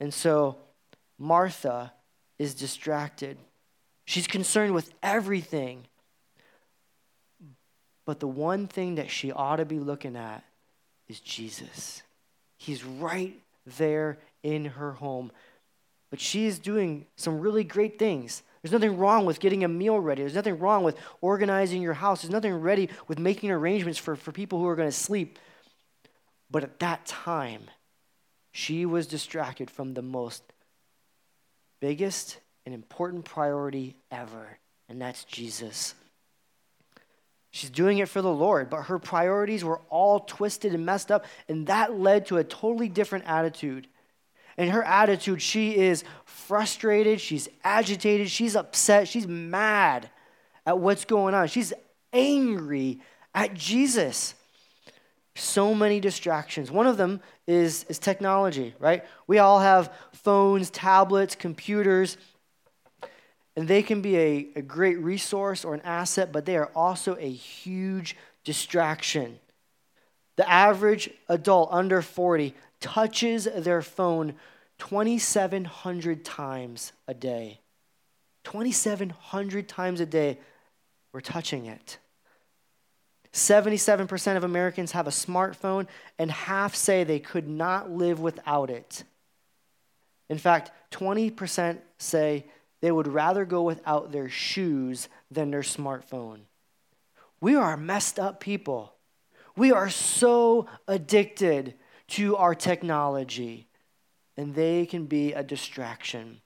And 0.00 0.12
so 0.12 0.56
Martha 1.18 1.92
is 2.38 2.54
distracted. 2.54 3.38
She's 4.04 4.26
concerned 4.26 4.74
with 4.74 4.92
everything. 5.02 5.86
But 8.04 8.20
the 8.20 8.28
one 8.28 8.66
thing 8.66 8.96
that 8.96 9.10
she 9.10 9.32
ought 9.32 9.56
to 9.56 9.64
be 9.64 9.78
looking 9.78 10.16
at 10.16 10.44
is 11.08 11.20
Jesus. 11.20 12.02
He's 12.58 12.84
right 12.84 13.34
there 13.78 14.18
in 14.42 14.66
her 14.66 14.92
home. 14.92 15.32
But 16.10 16.20
she 16.20 16.46
is 16.46 16.58
doing 16.58 17.06
some 17.16 17.40
really 17.40 17.64
great 17.64 17.98
things. 17.98 18.42
There's 18.64 18.72
nothing 18.72 18.96
wrong 18.96 19.26
with 19.26 19.40
getting 19.40 19.62
a 19.62 19.68
meal 19.68 20.00
ready. 20.00 20.22
There's 20.22 20.34
nothing 20.34 20.58
wrong 20.58 20.84
with 20.84 20.96
organizing 21.20 21.82
your 21.82 21.92
house. 21.92 22.22
There's 22.22 22.32
nothing 22.32 22.54
ready 22.54 22.88
with 23.06 23.18
making 23.18 23.50
arrangements 23.50 23.98
for, 23.98 24.16
for 24.16 24.32
people 24.32 24.58
who 24.58 24.66
are 24.66 24.74
going 24.74 24.88
to 24.88 24.96
sleep. 24.96 25.38
But 26.50 26.62
at 26.62 26.78
that 26.78 27.04
time, 27.04 27.64
she 28.52 28.86
was 28.86 29.06
distracted 29.06 29.70
from 29.70 29.92
the 29.92 30.00
most 30.00 30.42
biggest 31.78 32.38
and 32.64 32.74
important 32.74 33.26
priority 33.26 33.96
ever, 34.10 34.58
and 34.88 34.98
that's 34.98 35.24
Jesus. 35.24 35.94
She's 37.50 37.68
doing 37.68 37.98
it 37.98 38.08
for 38.08 38.22
the 38.22 38.32
Lord, 38.32 38.70
but 38.70 38.84
her 38.84 38.98
priorities 38.98 39.62
were 39.62 39.82
all 39.90 40.20
twisted 40.20 40.72
and 40.72 40.86
messed 40.86 41.12
up, 41.12 41.26
and 41.50 41.66
that 41.66 41.98
led 42.00 42.24
to 42.26 42.38
a 42.38 42.44
totally 42.44 42.88
different 42.88 43.26
attitude. 43.26 43.88
In 44.56 44.68
her 44.68 44.82
attitude, 44.82 45.42
she 45.42 45.76
is 45.76 46.04
frustrated, 46.24 47.20
she's 47.20 47.48
agitated, 47.64 48.30
she's 48.30 48.54
upset, 48.54 49.08
she's 49.08 49.26
mad 49.26 50.08
at 50.66 50.78
what's 50.78 51.04
going 51.04 51.34
on. 51.34 51.48
She's 51.48 51.72
angry 52.12 53.00
at 53.34 53.54
Jesus. 53.54 54.34
So 55.34 55.74
many 55.74 55.98
distractions. 55.98 56.70
One 56.70 56.86
of 56.86 56.96
them 56.96 57.20
is, 57.46 57.84
is 57.88 57.98
technology, 57.98 58.74
right? 58.78 59.04
We 59.26 59.38
all 59.38 59.60
have 59.60 59.92
phones, 60.12 60.70
tablets, 60.70 61.34
computers. 61.34 62.16
And 63.56 63.66
they 63.66 63.82
can 63.82 64.00
be 64.00 64.16
a, 64.16 64.48
a 64.56 64.62
great 64.62 64.98
resource 64.98 65.64
or 65.64 65.74
an 65.74 65.80
asset, 65.82 66.32
but 66.32 66.44
they 66.44 66.56
are 66.56 66.70
also 66.74 67.16
a 67.16 67.30
huge 67.30 68.16
distraction. 68.44 69.38
The 70.36 70.48
average 70.48 71.10
adult 71.28 71.68
under 71.72 72.02
40 72.02 72.54
touches 72.84 73.48
their 73.56 73.80
phone 73.80 74.34
2,700 74.78 76.22
times 76.22 76.92
a 77.08 77.14
day. 77.14 77.60
2,700 78.44 79.66
times 79.66 80.00
a 80.00 80.06
day, 80.06 80.38
we're 81.10 81.22
touching 81.22 81.64
it. 81.64 81.96
77% 83.32 84.36
of 84.36 84.44
Americans 84.44 84.92
have 84.92 85.06
a 85.06 85.10
smartphone, 85.10 85.86
and 86.18 86.30
half 86.30 86.74
say 86.74 87.04
they 87.04 87.18
could 87.18 87.48
not 87.48 87.90
live 87.90 88.20
without 88.20 88.68
it. 88.68 89.02
In 90.28 90.36
fact, 90.36 90.70
20% 90.90 91.78
say 91.96 92.44
they 92.82 92.92
would 92.92 93.08
rather 93.08 93.46
go 93.46 93.62
without 93.62 94.12
their 94.12 94.28
shoes 94.28 95.08
than 95.30 95.50
their 95.50 95.62
smartphone. 95.62 96.40
We 97.40 97.56
are 97.56 97.78
messed 97.78 98.18
up 98.18 98.40
people. 98.40 98.92
We 99.56 99.72
are 99.72 99.88
so 99.88 100.66
addicted 100.86 101.74
to 102.08 102.36
our 102.36 102.54
technology, 102.54 103.66
and 104.36 104.54
they 104.54 104.86
can 104.86 105.06
be 105.06 105.32
a 105.32 105.42
distraction. 105.42 106.40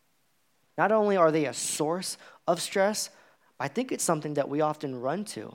Not 0.76 0.92
only 0.92 1.16
are 1.16 1.32
they 1.32 1.46
a 1.46 1.54
source 1.54 2.16
of 2.46 2.62
stress, 2.62 3.10
I 3.58 3.68
think 3.68 3.90
it's 3.90 4.04
something 4.04 4.34
that 4.34 4.48
we 4.48 4.60
often 4.60 5.00
run 5.00 5.24
to. 5.26 5.54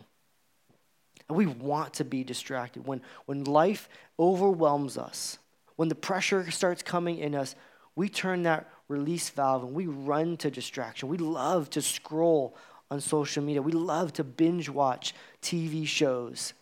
And 1.30 1.38
we 1.38 1.46
want 1.46 1.94
to 1.96 2.06
be 2.06 2.24
distracted. 2.24 2.86
When, 2.86 3.02
when 3.26 3.46
life 3.46 3.88
overwhelms 4.20 4.98
us, 4.98 5.38
when 5.78 5.88
the 5.88 5.96
pressure 5.96 6.52
starts 6.52 6.84
coming 6.84 7.18
in 7.18 7.34
us, 7.34 7.56
we 7.96 8.10
turn 8.10 8.44
that 8.44 8.70
release 8.88 9.30
valve 9.30 9.64
and 9.64 9.74
we 9.74 9.88
run 9.88 10.38
to 10.38 10.52
distraction. 10.52 11.08
We 11.08 11.18
love 11.18 11.70
to 11.72 11.82
scroll 11.82 12.58
on 12.92 13.00
social 13.00 13.44
media, 13.44 13.62
we 13.62 13.72
love 13.72 14.14
to 14.14 14.24
binge 14.24 14.70
watch 14.70 15.16
TV 15.42 15.88
shows. 15.88 16.54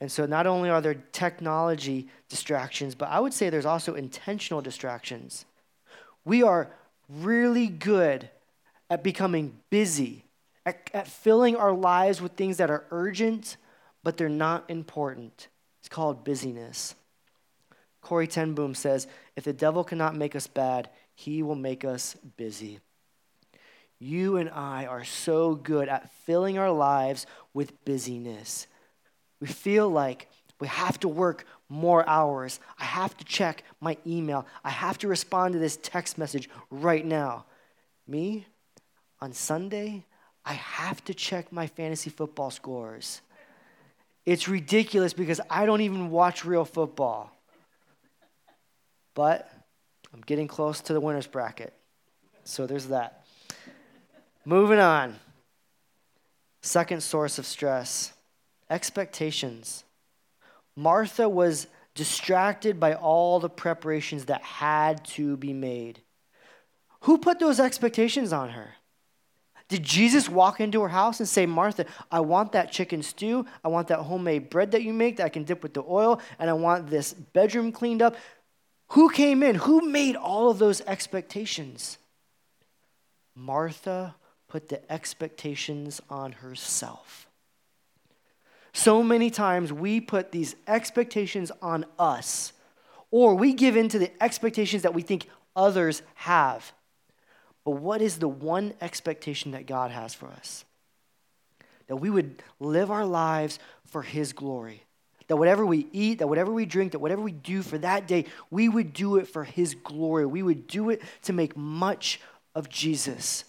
And 0.00 0.10
so, 0.10 0.24
not 0.24 0.46
only 0.46 0.70
are 0.70 0.80
there 0.80 0.94
technology 1.12 2.08
distractions, 2.28 2.94
but 2.94 3.10
I 3.10 3.20
would 3.20 3.34
say 3.34 3.50
there's 3.50 3.66
also 3.66 3.94
intentional 3.94 4.62
distractions. 4.62 5.44
We 6.24 6.42
are 6.42 6.70
really 7.08 7.66
good 7.66 8.30
at 8.88 9.04
becoming 9.04 9.58
busy, 9.68 10.24
at, 10.64 10.90
at 10.94 11.06
filling 11.06 11.56
our 11.56 11.72
lives 11.72 12.22
with 12.22 12.32
things 12.32 12.56
that 12.56 12.70
are 12.70 12.84
urgent, 12.90 13.56
but 14.02 14.16
they're 14.16 14.28
not 14.28 14.68
important. 14.70 15.48
It's 15.80 15.88
called 15.88 16.24
busyness. 16.24 16.94
Corrie 18.00 18.26
ten 18.26 18.54
Boom 18.54 18.74
says, 18.74 19.06
If 19.36 19.44
the 19.44 19.52
devil 19.52 19.84
cannot 19.84 20.16
make 20.16 20.34
us 20.34 20.46
bad, 20.46 20.88
he 21.14 21.42
will 21.42 21.54
make 21.54 21.84
us 21.84 22.16
busy. 22.36 22.80
You 23.98 24.38
and 24.38 24.48
I 24.48 24.86
are 24.86 25.04
so 25.04 25.54
good 25.54 25.88
at 25.88 26.10
filling 26.24 26.56
our 26.56 26.72
lives 26.72 27.26
with 27.52 27.84
busyness. 27.84 28.66
We 29.40 29.46
feel 29.46 29.88
like 29.88 30.28
we 30.60 30.68
have 30.68 31.00
to 31.00 31.08
work 31.08 31.46
more 31.68 32.06
hours. 32.08 32.60
I 32.78 32.84
have 32.84 33.16
to 33.16 33.24
check 33.24 33.64
my 33.80 33.96
email. 34.06 34.46
I 34.62 34.70
have 34.70 34.98
to 34.98 35.08
respond 35.08 35.54
to 35.54 35.58
this 35.58 35.78
text 35.82 36.18
message 36.18 36.50
right 36.70 37.04
now. 37.04 37.46
Me, 38.06 38.46
on 39.20 39.32
Sunday, 39.32 40.04
I 40.44 40.54
have 40.54 41.02
to 41.04 41.14
check 41.14 41.52
my 41.52 41.66
fantasy 41.66 42.10
football 42.10 42.50
scores. 42.50 43.22
It's 44.26 44.48
ridiculous 44.48 45.12
because 45.12 45.40
I 45.48 45.64
don't 45.64 45.80
even 45.80 46.10
watch 46.10 46.44
real 46.44 46.64
football. 46.64 47.32
But 49.14 49.50
I'm 50.12 50.20
getting 50.20 50.48
close 50.48 50.80
to 50.82 50.92
the 50.92 51.00
winner's 51.00 51.26
bracket. 51.26 51.72
So 52.44 52.66
there's 52.66 52.86
that. 52.86 53.24
Moving 54.44 54.78
on. 54.78 55.16
Second 56.62 57.02
source 57.02 57.38
of 57.38 57.46
stress 57.46 58.12
expectations. 58.70 59.84
Martha 60.76 61.28
was 61.28 61.66
distracted 61.94 62.78
by 62.78 62.94
all 62.94 63.40
the 63.40 63.50
preparations 63.50 64.26
that 64.26 64.42
had 64.42 65.04
to 65.04 65.36
be 65.36 65.52
made. 65.52 66.00
Who 67.00 67.18
put 67.18 67.38
those 67.38 67.60
expectations 67.60 68.32
on 68.32 68.50
her? 68.50 68.74
Did 69.68 69.82
Jesus 69.84 70.28
walk 70.28 70.60
into 70.60 70.82
her 70.82 70.88
house 70.88 71.20
and 71.20 71.28
say, 71.28 71.46
Martha, 71.46 71.86
I 72.10 72.20
want 72.20 72.52
that 72.52 72.72
chicken 72.72 73.02
stew. 73.02 73.46
I 73.64 73.68
want 73.68 73.88
that 73.88 74.00
homemade 74.00 74.50
bread 74.50 74.72
that 74.72 74.82
you 74.82 74.92
make 74.92 75.16
that 75.18 75.26
I 75.26 75.28
can 75.28 75.44
dip 75.44 75.62
with 75.62 75.74
the 75.74 75.84
oil, 75.86 76.20
and 76.38 76.50
I 76.50 76.54
want 76.54 76.88
this 76.88 77.12
bedroom 77.12 77.70
cleaned 77.70 78.02
up? 78.02 78.16
Who 78.88 79.10
came 79.10 79.44
in? 79.44 79.54
Who 79.54 79.88
made 79.88 80.16
all 80.16 80.50
of 80.50 80.58
those 80.58 80.80
expectations? 80.82 81.98
Martha 83.36 84.16
put 84.48 84.68
the 84.68 84.92
expectations 84.92 86.00
on 86.10 86.32
herself. 86.32 87.29
So 88.72 89.02
many 89.02 89.30
times 89.30 89.72
we 89.72 90.00
put 90.00 90.32
these 90.32 90.54
expectations 90.66 91.50
on 91.60 91.84
us, 91.98 92.52
or 93.10 93.34
we 93.34 93.52
give 93.52 93.76
in 93.76 93.88
to 93.88 93.98
the 93.98 94.10
expectations 94.22 94.82
that 94.82 94.94
we 94.94 95.02
think 95.02 95.28
others 95.56 96.02
have. 96.14 96.72
But 97.64 97.72
what 97.72 98.00
is 98.00 98.18
the 98.18 98.28
one 98.28 98.74
expectation 98.80 99.52
that 99.52 99.66
God 99.66 99.90
has 99.90 100.14
for 100.14 100.28
us? 100.28 100.64
That 101.88 101.96
we 101.96 102.10
would 102.10 102.42
live 102.60 102.90
our 102.90 103.04
lives 103.04 103.58
for 103.86 104.02
His 104.02 104.32
glory. 104.32 104.84
That 105.26 105.36
whatever 105.36 105.66
we 105.66 105.86
eat, 105.92 106.18
that 106.18 106.28
whatever 106.28 106.52
we 106.52 106.64
drink, 106.64 106.92
that 106.92 106.98
whatever 107.00 107.22
we 107.22 107.32
do 107.32 107.62
for 107.62 107.78
that 107.78 108.08
day, 108.08 108.26
we 108.50 108.68
would 108.68 108.92
do 108.92 109.16
it 109.16 109.28
for 109.28 109.44
His 109.44 109.74
glory. 109.74 110.26
We 110.26 110.42
would 110.42 110.66
do 110.66 110.90
it 110.90 111.02
to 111.22 111.32
make 111.32 111.56
much 111.56 112.20
of 112.54 112.68
Jesus. 112.68 113.44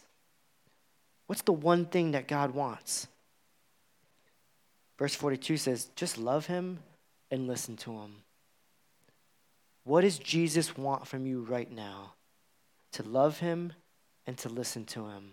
What's 1.27 1.43
the 1.43 1.53
one 1.53 1.85
thing 1.85 2.11
that 2.11 2.27
God 2.27 2.51
wants? 2.51 3.07
Verse 5.01 5.15
42 5.15 5.57
says, 5.57 5.89
just 5.95 6.19
love 6.19 6.45
him 6.45 6.77
and 7.31 7.47
listen 7.47 7.75
to 7.75 7.91
him. 7.91 8.17
What 9.83 10.01
does 10.01 10.19
Jesus 10.19 10.77
want 10.77 11.07
from 11.07 11.25
you 11.25 11.41
right 11.41 11.71
now? 11.71 12.13
To 12.91 13.01
love 13.01 13.39
him 13.39 13.73
and 14.27 14.37
to 14.37 14.49
listen 14.49 14.85
to 14.85 15.07
him. 15.07 15.31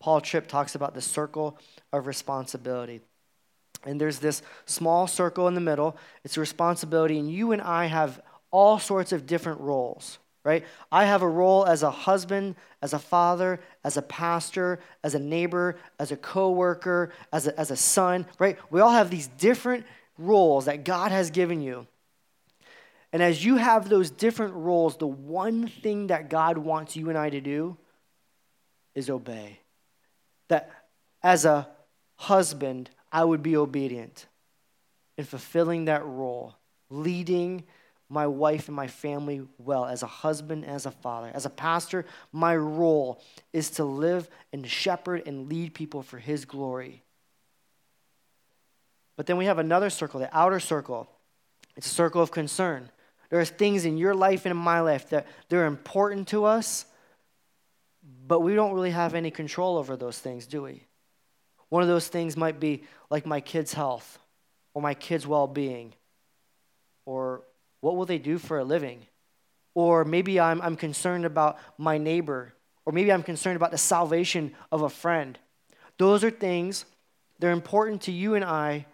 Paul 0.00 0.22
Tripp 0.22 0.48
talks 0.48 0.74
about 0.74 0.94
the 0.94 1.02
circle 1.02 1.58
of 1.92 2.06
responsibility. 2.06 3.02
And 3.84 4.00
there's 4.00 4.18
this 4.18 4.40
small 4.64 5.06
circle 5.06 5.46
in 5.46 5.54
the 5.54 5.60
middle. 5.60 5.98
It's 6.24 6.38
a 6.38 6.40
responsibility, 6.40 7.18
and 7.18 7.30
you 7.30 7.52
and 7.52 7.60
I 7.60 7.84
have 7.84 8.18
all 8.50 8.78
sorts 8.78 9.12
of 9.12 9.26
different 9.26 9.60
roles 9.60 10.18
right? 10.48 10.64
I 10.90 11.04
have 11.04 11.20
a 11.20 11.28
role 11.28 11.66
as 11.66 11.82
a 11.82 11.90
husband, 11.90 12.56
as 12.80 12.94
a 12.94 12.98
father, 12.98 13.60
as 13.84 13.98
a 13.98 14.02
pastor, 14.02 14.80
as 15.04 15.14
a 15.14 15.18
neighbor, 15.18 15.76
as 15.98 16.10
a 16.10 16.16
coworker, 16.16 17.12
as 17.30 17.46
a, 17.46 17.60
as 17.60 17.70
a 17.70 17.76
son, 17.76 18.24
right? 18.38 18.56
We 18.70 18.80
all 18.80 18.92
have 18.92 19.10
these 19.10 19.26
different 19.26 19.84
roles 20.16 20.64
that 20.64 20.84
God 20.84 21.12
has 21.12 21.30
given 21.30 21.60
you. 21.60 21.86
And 23.12 23.22
as 23.22 23.44
you 23.44 23.56
have 23.56 23.90
those 23.90 24.10
different 24.10 24.54
roles, 24.54 24.96
the 24.96 25.06
one 25.06 25.68
thing 25.68 26.06
that 26.06 26.30
God 26.30 26.56
wants 26.56 26.96
you 26.96 27.10
and 27.10 27.18
I 27.18 27.28
to 27.28 27.42
do 27.42 27.76
is 28.94 29.10
obey. 29.10 29.60
That 30.48 30.70
as 31.22 31.44
a 31.44 31.68
husband, 32.16 32.88
I 33.12 33.22
would 33.22 33.42
be 33.42 33.58
obedient 33.58 34.24
in 35.18 35.26
fulfilling 35.26 35.84
that 35.84 36.06
role, 36.06 36.54
leading 36.88 37.64
my 38.08 38.26
wife 38.26 38.68
and 38.68 38.76
my 38.76 38.86
family 38.86 39.42
well 39.58 39.84
as 39.84 40.02
a 40.02 40.06
husband, 40.06 40.64
as 40.64 40.86
a 40.86 40.90
father. 40.90 41.30
As 41.34 41.44
a 41.44 41.50
pastor, 41.50 42.06
my 42.32 42.56
role 42.56 43.22
is 43.52 43.70
to 43.72 43.84
live 43.84 44.28
and 44.52 44.66
shepherd 44.66 45.22
and 45.26 45.48
lead 45.48 45.74
people 45.74 46.02
for 46.02 46.18
his 46.18 46.44
glory. 46.44 47.02
But 49.16 49.26
then 49.26 49.36
we 49.36 49.46
have 49.46 49.58
another 49.58 49.90
circle, 49.90 50.20
the 50.20 50.36
outer 50.36 50.60
circle. 50.60 51.08
It's 51.76 51.86
a 51.86 51.94
circle 51.94 52.22
of 52.22 52.30
concern. 52.30 52.90
There 53.30 53.40
are 53.40 53.44
things 53.44 53.84
in 53.84 53.98
your 53.98 54.14
life 54.14 54.46
and 54.46 54.52
in 54.52 54.56
my 54.56 54.80
life 54.80 55.10
that 55.10 55.26
they're 55.48 55.66
important 55.66 56.28
to 56.28 56.44
us, 56.44 56.86
but 58.26 58.40
we 58.40 58.54
don't 58.54 58.72
really 58.72 58.90
have 58.90 59.14
any 59.14 59.30
control 59.30 59.76
over 59.76 59.96
those 59.96 60.18
things, 60.18 60.46
do 60.46 60.62
we? 60.62 60.84
One 61.68 61.82
of 61.82 61.88
those 61.88 62.08
things 62.08 62.36
might 62.36 62.58
be 62.58 62.84
like 63.10 63.26
my 63.26 63.40
kids' 63.40 63.74
health 63.74 64.18
or 64.72 64.80
my 64.80 64.94
kids' 64.94 65.26
well 65.26 65.46
being 65.46 65.92
or 67.04 67.42
what 67.80 67.96
will 67.96 68.06
they 68.06 68.18
do 68.18 68.38
for 68.38 68.58
a 68.58 68.64
living? 68.64 69.06
Or 69.74 70.04
maybe 70.04 70.40
I'm, 70.40 70.60
I'm 70.60 70.76
concerned 70.76 71.24
about 71.24 71.58
my 71.76 71.98
neighbor, 71.98 72.54
or 72.84 72.92
maybe 72.92 73.12
I'm 73.12 73.22
concerned 73.22 73.56
about 73.56 73.70
the 73.70 73.78
salvation 73.78 74.54
of 74.72 74.82
a 74.82 74.88
friend. 74.88 75.38
Those 75.98 76.24
are 76.24 76.30
things, 76.30 76.84
they're 77.38 77.52
important 77.52 78.02
to 78.02 78.12
you 78.12 78.34
and 78.34 78.44
I, 78.44 78.86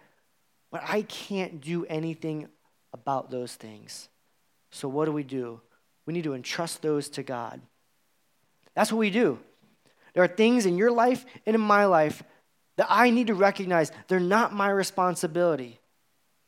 but 0.70 0.82
I 0.86 1.02
can't 1.02 1.60
do 1.60 1.86
anything 1.86 2.48
about 2.92 3.30
those 3.30 3.54
things. 3.54 4.08
So, 4.70 4.88
what 4.88 5.04
do 5.04 5.12
we 5.12 5.22
do? 5.22 5.60
We 6.06 6.12
need 6.12 6.24
to 6.24 6.34
entrust 6.34 6.82
those 6.82 7.08
to 7.10 7.22
God. 7.22 7.60
That's 8.74 8.92
what 8.92 8.98
we 8.98 9.10
do. 9.10 9.38
There 10.14 10.22
are 10.22 10.28
things 10.28 10.66
in 10.66 10.76
your 10.76 10.90
life 10.90 11.24
and 11.46 11.54
in 11.54 11.60
my 11.60 11.86
life 11.86 12.22
that 12.76 12.86
I 12.90 13.10
need 13.10 13.28
to 13.28 13.34
recognize 13.34 13.92
they're 14.08 14.20
not 14.20 14.52
my 14.52 14.68
responsibility. 14.68 15.80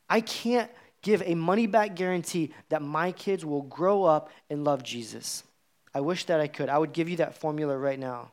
I 0.09 0.21
can't 0.21 0.71
give 1.07 1.23
a 1.25 1.37
money 1.37 1.69
back 1.69 1.95
guarantee 1.95 2.53
that 2.69 2.83
my 2.83 3.13
kids 3.13 3.45
will 3.45 3.63
grow 3.63 4.03
up 4.03 4.29
and 4.51 4.65
love 4.65 4.83
Jesus. 4.83 5.45
I 5.95 6.01
wish 6.01 6.25
that 6.25 6.41
I 6.41 6.49
could. 6.49 6.69
I 6.69 6.79
would 6.79 6.93
give 6.93 7.09
you 7.09 7.19
that 7.19 7.39
formula 7.39 7.79
right 7.79 7.99
now. 7.99 8.33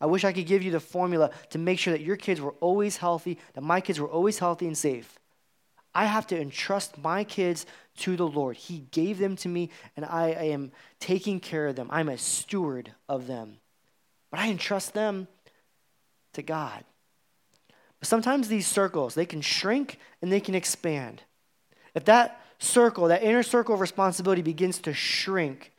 I 0.00 0.06
wish 0.06 0.22
I 0.22 0.32
could 0.32 0.46
give 0.46 0.62
you 0.62 0.70
the 0.70 0.78
formula 0.78 1.32
to 1.50 1.58
make 1.58 1.80
sure 1.80 1.92
that 1.92 2.04
your 2.04 2.16
kids 2.16 2.40
were 2.40 2.54
always 2.60 2.98
healthy, 2.98 3.36
that 3.54 3.62
my 3.62 3.80
kids 3.80 3.98
were 3.98 4.06
always 4.06 4.38
healthy 4.38 4.68
and 4.68 4.78
safe. 4.78 5.18
I 5.92 6.04
have 6.04 6.28
to 6.28 6.40
entrust 6.40 6.98
my 6.98 7.24
kids 7.24 7.66
to 7.98 8.14
the 8.14 8.28
Lord. 8.28 8.56
He 8.56 8.86
gave 8.92 9.18
them 9.18 9.34
to 9.34 9.48
me, 9.48 9.70
and 9.96 10.06
I, 10.06 10.28
am 10.28 10.70
taking 11.00 11.40
care 11.40 11.66
of 11.66 11.74
them. 11.74 11.88
I'm 11.90 12.08
a 12.08 12.16
steward 12.16 12.92
of 13.08 13.26
them. 13.26 13.56
But 14.30 14.38
I 14.38 14.50
entrust 14.50 14.94
them 14.94 15.26
to 16.34 16.42
God. 16.42 16.84
But 17.98 18.06
sometimes 18.06 18.46
these 18.46 18.68
circles, 18.68 19.16
they 19.16 19.26
can 19.26 19.40
shrink 19.40 19.98
and 20.22 20.30
they 20.30 20.38
can 20.38 20.54
expand. 20.54 21.24
If 21.98 22.04
that 22.04 22.40
circle, 22.60 23.08
that 23.08 23.24
inner 23.24 23.42
circle 23.42 23.74
of 23.74 23.80
responsibility 23.80 24.40
begins 24.40 24.78
to 24.82 24.94
shrink, 24.94 25.72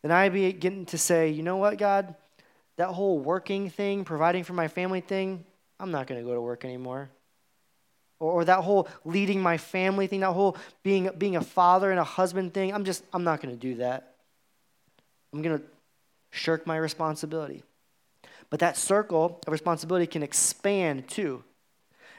then 0.00 0.10
I 0.10 0.30
begin 0.30 0.86
to 0.86 0.96
say, 0.96 1.28
you 1.28 1.42
know 1.42 1.58
what, 1.58 1.76
God? 1.76 2.14
That 2.78 2.88
whole 2.88 3.18
working 3.18 3.68
thing, 3.68 4.06
providing 4.06 4.42
for 4.42 4.54
my 4.54 4.68
family 4.68 5.02
thing, 5.02 5.44
I'm 5.78 5.90
not 5.90 6.06
going 6.06 6.18
to 6.18 6.26
go 6.26 6.32
to 6.32 6.40
work 6.40 6.64
anymore. 6.64 7.10
Or, 8.18 8.40
or, 8.40 8.44
that 8.46 8.60
whole 8.60 8.88
leading 9.04 9.42
my 9.42 9.58
family 9.58 10.06
thing, 10.06 10.20
that 10.20 10.32
whole 10.32 10.56
being, 10.82 11.10
being 11.18 11.36
a 11.36 11.42
father 11.42 11.90
and 11.90 12.00
a 12.00 12.04
husband 12.04 12.54
thing, 12.54 12.72
I'm 12.72 12.86
just, 12.86 13.04
I'm 13.12 13.22
not 13.22 13.42
going 13.42 13.54
to 13.54 13.60
do 13.60 13.74
that. 13.76 14.14
I'm 15.34 15.42
going 15.42 15.58
to 15.58 15.64
shirk 16.30 16.66
my 16.66 16.78
responsibility. 16.78 17.64
But 18.48 18.60
that 18.60 18.78
circle 18.78 19.42
of 19.46 19.52
responsibility 19.52 20.06
can 20.06 20.22
expand 20.22 21.06
too. 21.06 21.44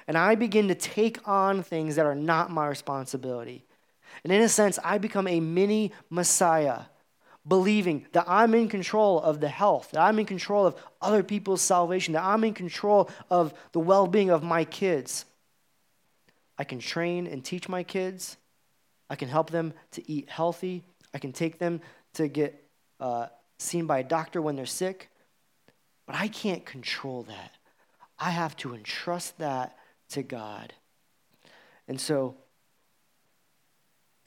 And 0.09 0.17
I 0.17 0.33
begin 0.33 0.69
to 0.69 0.75
take 0.75 1.19
on 1.27 1.61
things 1.61 1.95
that 1.95 2.07
are 2.07 2.15
not 2.15 2.49
my 2.49 2.67
responsibility. 2.67 3.63
And 4.23 4.33
in 4.33 4.41
a 4.41 4.49
sense, 4.49 4.79
I 4.83 4.97
become 4.97 5.27
a 5.27 5.39
mini 5.39 5.91
Messiah, 6.09 6.85
believing 7.47 8.07
that 8.13 8.25
I'm 8.27 8.55
in 8.55 8.69
control 8.69 9.21
of 9.21 9.39
the 9.39 9.47
health, 9.47 9.91
that 9.91 10.01
I'm 10.01 10.17
in 10.17 10.25
control 10.25 10.65
of 10.65 10.75
other 10.99 11.21
people's 11.21 11.61
salvation, 11.61 12.15
that 12.15 12.23
I'm 12.23 12.43
in 12.43 12.55
control 12.55 13.11
of 13.29 13.53
the 13.71 13.79
well 13.79 14.07
being 14.07 14.31
of 14.31 14.41
my 14.41 14.65
kids. 14.65 15.25
I 16.57 16.63
can 16.63 16.79
train 16.79 17.27
and 17.27 17.45
teach 17.45 17.69
my 17.69 17.83
kids. 17.83 18.37
I 19.11 19.15
can 19.15 19.29
help 19.29 19.51
them 19.51 19.73
to 19.91 20.11
eat 20.11 20.27
healthy. 20.27 20.83
I 21.13 21.19
can 21.19 21.33
take 21.33 21.59
them 21.59 21.81
to 22.15 22.27
get 22.27 22.59
uh, 22.99 23.27
seen 23.59 23.85
by 23.85 23.99
a 23.99 24.03
doctor 24.03 24.41
when 24.41 24.55
they're 24.55 24.65
sick. 24.65 25.11
But 26.07 26.15
I 26.15 26.29
can't 26.29 26.65
control 26.65 27.21
that. 27.29 27.51
I 28.17 28.31
have 28.31 28.57
to 28.57 28.73
entrust 28.73 29.37
that 29.37 29.75
to 30.09 30.23
God. 30.23 30.73
And 31.87 31.99
so, 31.99 32.35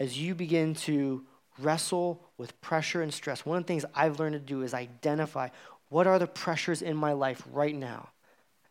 as 0.00 0.18
you 0.18 0.34
begin 0.34 0.74
to 0.74 1.24
wrestle 1.58 2.22
with 2.38 2.60
pressure 2.60 3.02
and 3.02 3.12
stress, 3.12 3.46
one 3.46 3.58
of 3.58 3.64
the 3.64 3.68
things 3.68 3.84
I've 3.94 4.18
learned 4.18 4.34
to 4.34 4.40
do 4.40 4.62
is 4.62 4.74
identify 4.74 5.48
what 5.88 6.06
are 6.06 6.18
the 6.18 6.26
pressures 6.26 6.82
in 6.82 6.96
my 6.96 7.12
life 7.12 7.42
right 7.52 7.74
now. 7.74 8.08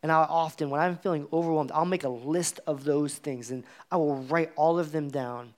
And 0.04 0.12
I 0.12 0.16
often, 0.16 0.70
when 0.70 0.82
I'm 0.82 0.98
feeling 0.98 1.28
overwhelmed, 1.32 1.72
I'll 1.72 1.86
make 1.86 2.04
a 2.04 2.10
list 2.10 2.60
of 2.66 2.84
those 2.84 3.16
things 3.16 3.52
and 3.52 3.64
I 3.92 3.98
will 3.98 4.16
write 4.16 4.52
all 4.56 4.80
of 4.80 4.92
them 4.92 5.10
down. 5.10 5.54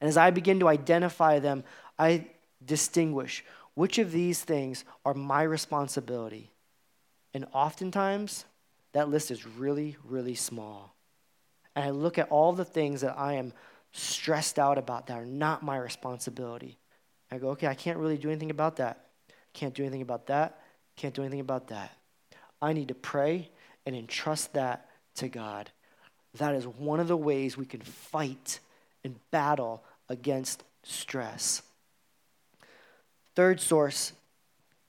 And 0.00 0.08
as 0.08 0.16
I 0.16 0.30
begin 0.30 0.58
to 0.60 0.68
identify 0.68 1.38
them, 1.38 1.64
I 1.98 2.26
distinguish 2.64 3.44
which 3.74 3.98
of 3.98 4.10
these 4.10 4.42
things 4.42 4.84
are 5.04 5.14
my 5.14 5.42
responsibility 5.42 6.50
and 7.34 7.46
oftentimes, 7.52 8.46
that 8.92 9.08
list 9.08 9.30
is 9.30 9.46
really, 9.46 9.96
really 10.04 10.34
small. 10.34 10.94
And 11.76 11.84
I 11.84 11.90
look 11.90 12.18
at 12.18 12.28
all 12.30 12.52
the 12.52 12.64
things 12.64 13.02
that 13.02 13.18
I 13.18 13.34
am 13.34 13.52
stressed 13.92 14.58
out 14.58 14.78
about 14.78 15.06
that 15.06 15.18
are 15.18 15.26
not 15.26 15.62
my 15.62 15.76
responsibility. 15.76 16.78
I 17.30 17.38
go, 17.38 17.50
okay, 17.50 17.66
I 17.66 17.74
can't 17.74 17.98
really 17.98 18.16
do 18.16 18.28
anything 18.28 18.50
about 18.50 18.76
that. 18.76 19.06
Can't 19.52 19.74
do 19.74 19.82
anything 19.82 20.02
about 20.02 20.26
that. 20.26 20.60
Can't 20.96 21.14
do 21.14 21.22
anything 21.22 21.40
about 21.40 21.68
that. 21.68 21.92
I 22.60 22.72
need 22.72 22.88
to 22.88 22.94
pray 22.94 23.50
and 23.86 23.94
entrust 23.94 24.54
that 24.54 24.88
to 25.16 25.28
God. 25.28 25.70
That 26.34 26.54
is 26.54 26.66
one 26.66 27.00
of 27.00 27.08
the 27.08 27.16
ways 27.16 27.56
we 27.56 27.66
can 27.66 27.80
fight 27.80 28.60
and 29.04 29.16
battle 29.30 29.82
against 30.08 30.64
stress. 30.82 31.62
Third 33.34 33.60
source 33.60 34.12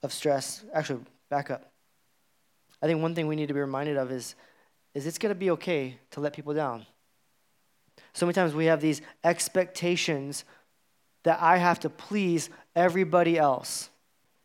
of 0.02 0.12
stress, 0.12 0.64
actually, 0.74 1.02
back 1.30 1.52
up. 1.52 1.69
I 2.82 2.88
think 2.88 3.02
one 3.02 3.16
thing 3.16 3.28
we 3.28 3.36
need 3.36 3.48
to 3.48 3.54
be 3.54 3.60
reminded 3.60 3.98
of 3.98 4.12
is, 4.12 4.36
is 4.94 5.06
it's 5.06 5.18
going 5.18 5.34
to 5.34 5.40
be 5.40 5.52
okay 5.52 5.98
to 6.12 6.20
let 6.20 6.34
people 6.34 6.54
down. 6.54 6.86
So 8.14 8.26
many 8.26 8.34
times 8.34 8.54
we 8.54 8.66
have 8.66 8.82
these 8.82 9.02
expectations 9.24 10.46
that 11.24 11.40
I 11.42 11.58
have 11.58 11.80
to 11.82 11.90
please 11.90 12.50
everybody 12.76 13.38
else, 13.38 13.90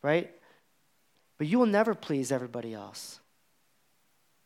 right? 0.03 0.31
But 1.39 1.47
you 1.47 1.59
will 1.59 1.67
never 1.67 1.95
please 1.95 2.33
everybody 2.33 2.75
else. 2.75 3.21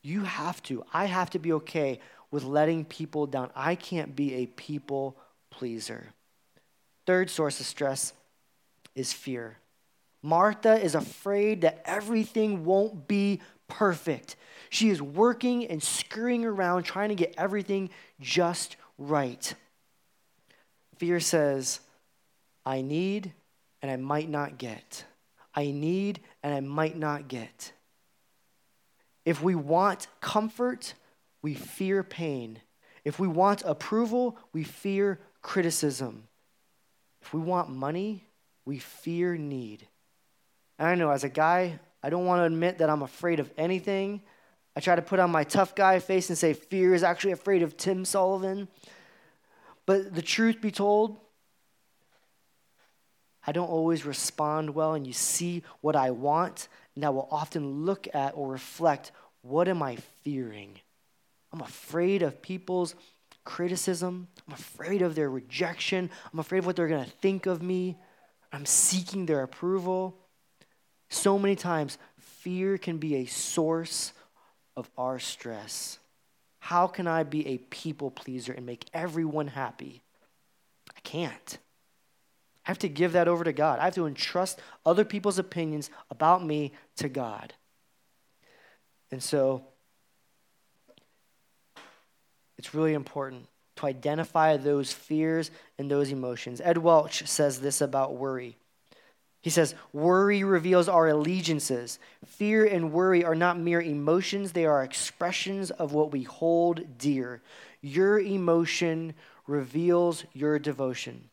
You 0.03 0.23
have 0.23 0.63
to. 0.65 0.85
I 0.93 1.07
have 1.07 1.31
to 1.31 1.39
be 1.39 1.53
okay 1.55 2.01
with 2.31 2.45
letting 2.45 2.85
people 2.85 3.27
down. 3.27 3.51
I 3.57 3.75
can't 3.75 4.15
be 4.15 4.35
a 4.35 4.47
people 4.47 5.17
pleaser. 5.51 6.09
Third 7.07 7.31
source 7.31 7.59
of 7.61 7.67
stress 7.67 8.13
is 8.95 9.13
fear. 9.13 9.57
Martha 10.23 10.79
is 10.79 10.95
afraid 10.95 11.63
that 11.63 11.81
everything 11.85 12.65
won't 12.65 13.09
be 13.09 13.41
perfect. 13.69 14.37
She 14.71 14.91
is 14.91 15.01
working 15.01 15.67
and 15.67 15.83
scurrying 15.83 16.45
around 16.45 16.83
trying 16.83 17.09
to 17.11 17.15
get 17.15 17.35
everything 17.39 17.91
just 18.21 18.77
right. 18.99 19.55
Fear 20.97 21.21
says, 21.21 21.81
I 22.67 22.83
need 22.83 23.33
and 23.81 23.91
I 23.91 23.97
might 23.97 24.29
not 24.29 24.59
get. 24.59 25.05
I 25.55 25.71
need 25.71 26.21
and 26.43 26.53
I 26.55 26.61
might 26.61 26.97
not 26.97 27.29
get. 27.29 27.73
If 29.25 29.43
we 29.43 29.55
want 29.55 30.09
comfort, 30.21 30.95
we 31.43 31.55
fear 31.55 32.03
pain. 32.03 32.61
If 33.05 33.19
we 33.19 33.29
want 33.29 33.63
approval, 33.65 34.37
we 34.53 34.65
fear 34.65 35.19
criticism. 35.41 36.25
If 37.23 37.33
we 37.33 37.41
want 37.41 37.71
money, 37.71 38.25
we 38.65 38.79
fear 38.79 39.37
need. 39.37 39.87
And 40.79 40.89
I 40.89 40.95
know 40.95 41.11
as 41.11 41.25
a 41.25 41.29
guy, 41.29 41.79
I 42.03 42.11
don't 42.11 42.27
want 42.27 42.41
to 42.41 42.45
admit 42.45 42.79
that 42.79 42.91
I'm 42.91 43.03
afraid 43.03 43.41
of 43.41 43.51
anything. 43.57 44.23
I 44.77 44.81
try 44.81 44.95
to 44.95 45.03
put 45.03 45.19
on 45.19 45.31
my 45.31 45.45
tough 45.45 45.75
guy 45.75 45.99
face 45.99 46.29
and 46.29 46.39
say 46.39 46.53
fear 46.53 46.95
is 46.95 47.03
actually 47.03 47.33
afraid 47.33 47.63
of 47.63 47.77
Tim 47.77 48.05
Sullivan. 48.05 48.69
But 49.87 50.15
the 50.15 50.23
truth 50.23 50.61
be 50.61 50.71
told, 50.71 51.19
I 53.47 53.53
don't 53.53 53.71
always 53.71 54.05
respond 54.05 54.71
well, 54.71 54.95
and 54.95 55.07
you 55.07 55.13
see 55.13 55.63
what 55.81 55.97
I 55.97 56.11
want, 56.11 56.69
and 56.95 57.05
I 57.05 57.09
will 57.09 57.29
often 57.31 57.85
look 57.87 58.07
at 58.15 58.37
or 58.37 58.51
reflect 58.51 59.11
what 59.43 59.69
am 59.69 59.83
I 59.83 59.97
fearing? 60.23 60.79
I'm 61.53 61.63
afraid 61.63 62.23
of 62.23 62.43
people's 62.43 62.95
criticism. 63.45 64.29
I'm 64.47 64.53
afraid 64.53 65.01
of 65.01 65.15
their 65.15 65.31
rejection. 65.31 66.11
I'm 66.33 66.39
afraid 66.39 66.59
of 66.59 66.67
what 66.67 66.77
they're 66.77 66.89
going 66.89 67.05
to 67.05 67.11
think 67.11 67.47
of 67.47 67.63
me. 67.63 67.97
I'm 68.53 68.67
seeking 68.67 69.27
their 69.27 69.43
approval. 69.43 70.19
So 71.09 71.39
many 71.39 71.57
times, 71.57 71.99
fear 72.19 72.79
can 72.79 72.99
be 72.99 73.17
a 73.17 73.27
source 73.27 74.13
of 74.77 74.91
our 74.97 75.19
stress. 75.19 75.99
How 76.61 76.87
can 76.87 77.07
I 77.07 77.23
be 77.23 77.47
a 77.49 77.59
people 77.59 78.11
pleaser 78.11 78.53
and 78.53 78.67
make 78.67 78.85
everyone 78.93 79.49
happy? 79.49 80.03
I 80.97 81.01
can't. 81.01 81.59
I 82.67 82.71
have 82.71 82.79
to 82.81 82.89
give 82.89 83.13
that 83.13 83.29
over 83.29 83.45
to 83.45 83.53
God. 83.53 83.79
I 83.79 83.85
have 83.85 83.95
to 83.95 84.07
entrust 84.07 84.61
other 84.85 85.05
people's 85.05 85.39
opinions 85.39 85.91
about 86.11 86.45
me 86.45 86.73
to 86.97 87.09
God. 87.09 87.55
And 89.11 89.23
so, 89.23 89.65
it's 92.59 92.75
really 92.75 92.93
important 92.93 93.47
to 93.77 93.87
identify 93.87 94.57
those 94.57 94.93
fears 94.93 95.51
and 95.79 95.91
those 95.91 96.11
emotions. 96.11 96.61
Ed 96.63 96.79
Welch 96.79 97.27
says 97.27 97.61
this 97.61 97.81
about 97.81 98.17
worry. 98.17 98.57
He 99.49 99.51
says, 99.51 99.75
Worry 99.95 100.45
reveals 100.45 100.91
our 100.91 101.09
allegiances. 101.09 101.99
Fear 102.27 102.67
and 102.67 102.93
worry 102.93 103.25
are 103.25 103.35
not 103.35 103.59
mere 103.59 103.81
emotions, 103.81 104.53
they 104.53 104.67
are 104.67 104.85
expressions 104.85 105.71
of 105.71 105.95
what 105.95 106.13
we 106.13 106.25
hold 106.25 106.99
dear. 106.99 107.41
Your 107.81 108.21
emotion 108.21 109.15
reveals 109.47 110.25
your 110.35 110.59
devotion. 110.59 111.31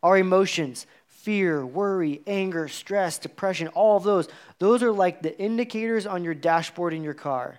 Our 0.00 0.16
emotions, 0.16 0.86
fear, 1.08 1.66
worry, 1.66 2.22
anger, 2.28 2.68
stress, 2.68 3.18
depression, 3.18 3.66
all 3.66 3.96
of 3.96 4.04
those, 4.04 4.28
those 4.60 4.84
are 4.84 4.92
like 4.92 5.22
the 5.22 5.36
indicators 5.36 6.06
on 6.06 6.22
your 6.22 6.34
dashboard 6.34 6.94
in 6.94 7.02
your 7.02 7.14
car. 7.14 7.58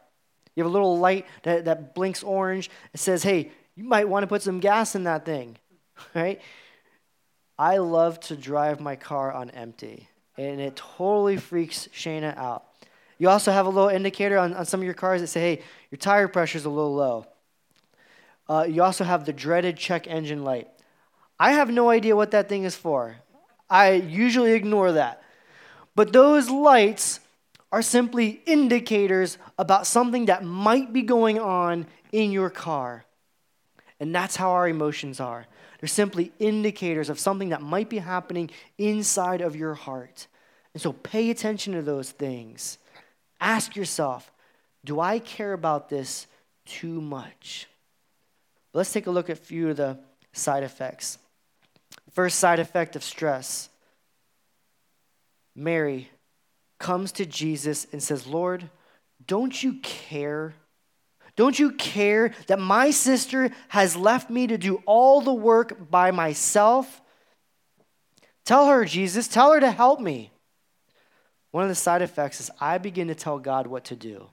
You 0.55 0.63
have 0.63 0.71
a 0.71 0.73
little 0.73 0.97
light 0.97 1.25
that, 1.43 1.65
that 1.65 1.93
blinks 1.93 2.23
orange. 2.23 2.69
It 2.93 3.01
says, 3.01 3.23
hey, 3.23 3.51
you 3.75 3.83
might 3.83 4.07
want 4.07 4.23
to 4.23 4.27
put 4.27 4.41
some 4.41 4.61
gas 4.61 4.95
in 4.95 5.03
that 5.03 5.25
thing, 5.25 5.57
right? 6.15 6.39
I 7.59 7.77
love 7.77 8.19
to 8.21 8.35
drive 8.35 8.79
my 8.79 8.95
car 8.95 9.31
on 9.31 9.49
empty, 9.49 10.07
and 10.37 10.61
it 10.61 10.75
totally 10.75 11.37
freaks 11.37 11.87
Shayna 11.93 12.37
out. 12.37 12.65
You 13.17 13.29
also 13.29 13.51
have 13.51 13.65
a 13.65 13.69
little 13.69 13.89
indicator 13.89 14.37
on, 14.37 14.53
on 14.53 14.65
some 14.65 14.79
of 14.79 14.85
your 14.85 14.93
cars 14.93 15.21
that 15.21 15.27
say, 15.27 15.39
hey, 15.39 15.63
your 15.89 15.97
tire 15.97 16.27
pressure 16.27 16.57
is 16.57 16.65
a 16.65 16.69
little 16.69 16.93
low. 16.93 17.25
Uh, 18.47 18.65
you 18.69 18.83
also 18.83 19.03
have 19.03 19.25
the 19.25 19.33
dreaded 19.33 19.75
check 19.77 20.07
engine 20.07 20.43
light. 20.43 20.69
I 21.39 21.53
have 21.53 21.69
no 21.69 21.89
idea 21.89 22.15
what 22.15 22.31
that 22.31 22.47
thing 22.47 22.63
is 22.63 22.75
for. 22.75 23.17
I 23.69 23.93
usually 23.93 24.53
ignore 24.53 24.93
that. 24.93 25.21
But 25.95 26.13
those 26.13 26.49
lights 26.49 27.19
are 27.71 27.81
simply 27.81 28.41
indicators 28.45 29.37
about 29.57 29.87
something 29.87 30.27
that 30.27 30.43
might 30.43 30.93
be 30.93 31.01
going 31.01 31.39
on 31.39 31.87
in 32.11 32.31
your 32.31 32.49
car. 32.49 33.03
And 33.99 34.13
that's 34.13 34.35
how 34.35 34.51
our 34.51 34.69
emotions 34.69 35.19
are. 35.19 35.47
They're 35.79 35.87
simply 35.87 36.31
indicators 36.39 37.09
of 37.09 37.19
something 37.19 37.49
that 37.49 37.61
might 37.61 37.89
be 37.89 37.99
happening 37.99 38.49
inside 38.77 39.41
of 39.41 39.55
your 39.55 39.75
heart. 39.75 40.27
And 40.73 40.81
so 40.81 40.93
pay 40.93 41.29
attention 41.29 41.73
to 41.73 41.81
those 41.81 42.11
things. 42.11 42.77
Ask 43.39 43.75
yourself, 43.75 44.31
do 44.83 44.99
I 44.99 45.19
care 45.19 45.53
about 45.53 45.89
this 45.89 46.27
too 46.65 47.01
much? 47.01 47.67
Let's 48.73 48.91
take 48.91 49.07
a 49.07 49.11
look 49.11 49.29
at 49.29 49.37
a 49.37 49.41
few 49.41 49.69
of 49.69 49.77
the 49.77 49.99
side 50.33 50.63
effects. 50.63 51.17
First 52.11 52.39
side 52.39 52.59
effect 52.59 52.95
of 52.95 53.03
stress 53.03 53.69
Mary 55.55 56.09
comes 56.77 57.11
to 57.13 57.25
Jesus 57.25 57.87
and 57.91 58.01
says, 58.01 58.27
Lord, 58.27 58.69
don't 59.25 59.63
you 59.63 59.79
care? 59.81 60.53
Don't 61.37 61.57
you 61.57 61.71
care 61.71 62.33
that 62.47 62.59
my 62.59 62.89
sister 62.89 63.51
has 63.69 63.95
left 63.95 64.29
me 64.29 64.47
to 64.47 64.57
do 64.57 64.81
all 64.85 65.21
the 65.21 65.33
work 65.33 65.89
by 65.89 66.11
myself? 66.11 67.01
Tell 68.43 68.67
her, 68.67 68.83
Jesus, 68.83 69.27
tell 69.27 69.53
her 69.53 69.59
to 69.59 69.71
help 69.71 70.01
me. 70.01 70.31
One 71.51 71.63
of 71.63 71.69
the 71.69 71.75
side 71.75 72.01
effects 72.01 72.41
is 72.41 72.51
I 72.59 72.79
begin 72.79 73.07
to 73.07 73.15
tell 73.15 73.39
God 73.39 73.67
what 73.67 73.85
to 73.85 73.95
do. 73.95 74.27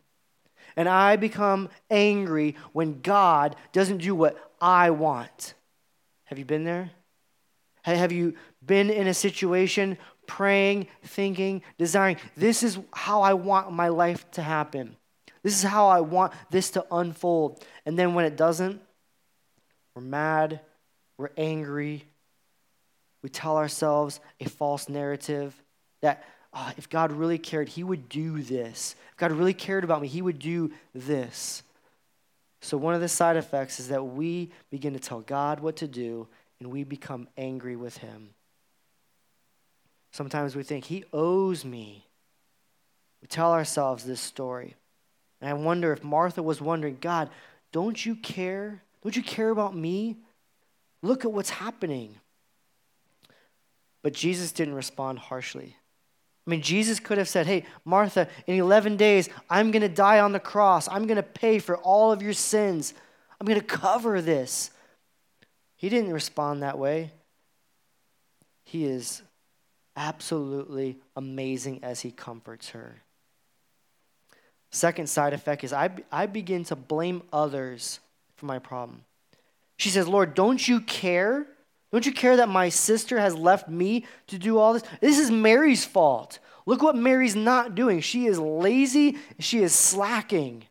And 0.77 0.89
I 0.89 1.17
become 1.17 1.69
angry 1.91 2.57
when 2.73 3.01
God 3.01 3.55
doesn't 3.73 3.99
do 3.99 4.15
what 4.15 4.37
I 4.61 4.91
want. 4.91 5.55
Have 6.25 6.39
you 6.39 6.45
been 6.45 6.65
there? 6.65 6.91
Have 7.83 8.13
you 8.13 8.35
been 8.65 8.89
in 8.89 9.07
a 9.07 9.15
situation 9.15 9.99
praying, 10.27 10.89
thinking, 11.03 11.63
desiring, 11.77 12.17
this 12.35 12.63
is 12.63 12.79
how 12.95 13.21
I 13.21 13.35
want 13.35 13.73
my 13.73 13.89
life 13.89 14.29
to 14.33 14.43
happen? 14.43 14.97
This 15.45 15.57
is 15.57 15.63
how 15.63 15.87
I 15.89 16.01
want 16.01 16.33
this 16.51 16.71
to 16.71 16.85
unfold. 16.91 17.63
And 17.87 17.97
then 17.97 18.15
when 18.15 18.25
it 18.25 18.37
doesn't, 18.37 18.81
we're 19.95 20.03
mad, 20.03 20.61
we're 21.19 21.31
angry, 21.37 22.05
we 23.23 23.29
tell 23.29 23.57
ourselves 23.57 24.19
a 24.41 24.49
false 24.49 24.89
narrative 24.89 25.55
that 26.03 26.25
oh, 26.53 26.73
if 26.77 26.89
God 26.89 27.13
really 27.13 27.39
cared, 27.39 27.69
He 27.69 27.85
would 27.85 28.09
do 28.09 28.43
this. 28.43 28.97
If 29.11 29.17
God 29.19 29.33
really 29.33 29.55
cared 29.55 29.85
about 29.85 30.03
me, 30.03 30.09
He 30.09 30.23
would 30.23 30.39
do 30.39 30.73
this. 30.95 31.63
So, 32.61 32.79
one 32.79 32.95
of 32.95 33.03
the 33.03 33.09
side 33.09 33.37
effects 33.37 33.79
is 33.79 33.89
that 33.89 34.03
we 34.03 34.51
begin 34.71 34.95
to 34.95 34.99
tell 34.99 35.21
God 35.21 35.61
what 35.61 35.77
to 35.77 35.87
do 35.87 36.27
and 36.59 36.71
we 36.71 36.85
become 36.85 37.29
angry 37.37 37.77
with 37.77 37.99
Him. 37.99 38.31
Sometimes 40.13 40.57
we 40.57 40.63
think, 40.63 40.87
He 40.87 41.05
owes 41.13 41.65
me. 41.65 42.07
We 43.21 43.29
tell 43.29 43.53
ourselves 43.53 44.05
this 44.05 44.21
story. 44.21 44.77
And 45.45 45.51
I 45.51 45.53
wonder 45.53 45.93
if 45.93 46.03
Martha 46.03 46.43
was 46.43 46.63
wondering, 46.63 46.97
God, 47.03 47.29
don't 47.71 48.03
you 48.03 48.17
care? 48.17 48.83
Don't 49.03 49.15
you 49.15 49.23
care 49.23 49.51
about 49.51 49.77
me? 49.77 50.17
Look 51.03 51.27
at 51.27 51.33
what's 51.33 51.51
happening. 51.51 52.15
But 54.03 54.15
Jesus 54.15 54.53
didn't 54.53 54.73
respond 54.73 55.19
harshly. 55.19 55.77
I 56.47 56.51
mean, 56.51 56.63
Jesus 56.63 56.99
could 56.99 57.19
have 57.19 57.29
said, 57.29 57.47
Hey, 57.47 57.67
Martha, 57.85 58.27
in 58.47 58.59
11 58.59 58.97
days, 58.97 59.29
I'm 59.51 59.71
going 59.71 59.83
to 59.83 59.89
die 59.91 60.21
on 60.21 60.33
the 60.33 60.41
cross. 60.41 60.89
I'm 60.89 61.07
going 61.07 61.17
to 61.17 61.23
pay 61.23 61.59
for 61.59 61.77
all 61.77 62.11
of 62.11 62.23
your 62.23 62.33
sins. 62.33 62.95
I'm 63.39 63.47
going 63.47 63.61
to 63.61 63.67
cover 63.67 64.23
this. 64.23 64.71
He 65.77 65.91
didn't 65.91 66.15
respond 66.15 66.63
that 66.63 66.79
way. 66.79 67.11
He 68.65 68.87
is 68.87 69.21
absolutely 69.95 71.01
amazing 71.15 71.85
as 71.85 72.01
he 72.01 72.13
comforts 72.13 72.71
her. 72.71 73.04
Second 74.75 75.09
side 75.09 75.33
effect 75.33 75.63
is 75.63 75.73
I, 75.73 75.89
I 76.11 76.27
begin 76.27 76.65
to 76.65 76.75
blame 76.75 77.23
others 77.33 78.01
for 78.35 78.47
my 78.47 78.59
problem. 78.59 79.05
She 79.77 79.89
says, 79.89 80.09
Lord, 80.09 80.35
don't 80.35 80.67
you 80.67 80.81
care 80.81 81.47
don't 81.93 82.07
you 82.07 82.13
care 82.13 82.39
that 82.39 82.49
my 82.49 82.71
sister 82.71 83.21
has 83.21 83.37
left 83.37 83.69
me 83.69 84.05
to 84.27 84.37
do 84.37 84.59
all 84.59 84.73
this? 84.73 84.83
This 85.01 85.17
is 85.17 85.31
Mary's 85.31 85.85
fault. 85.85 86.41
Look 86.67 86.83
what 86.83 86.97
Mary's 86.97 87.37
not 87.37 87.77
doing. 87.77 88.01
She 88.01 88.27
is 88.27 88.37
lazy, 88.37 89.17
she 89.39 89.61
is 89.61 89.73
slacking. 89.73 90.65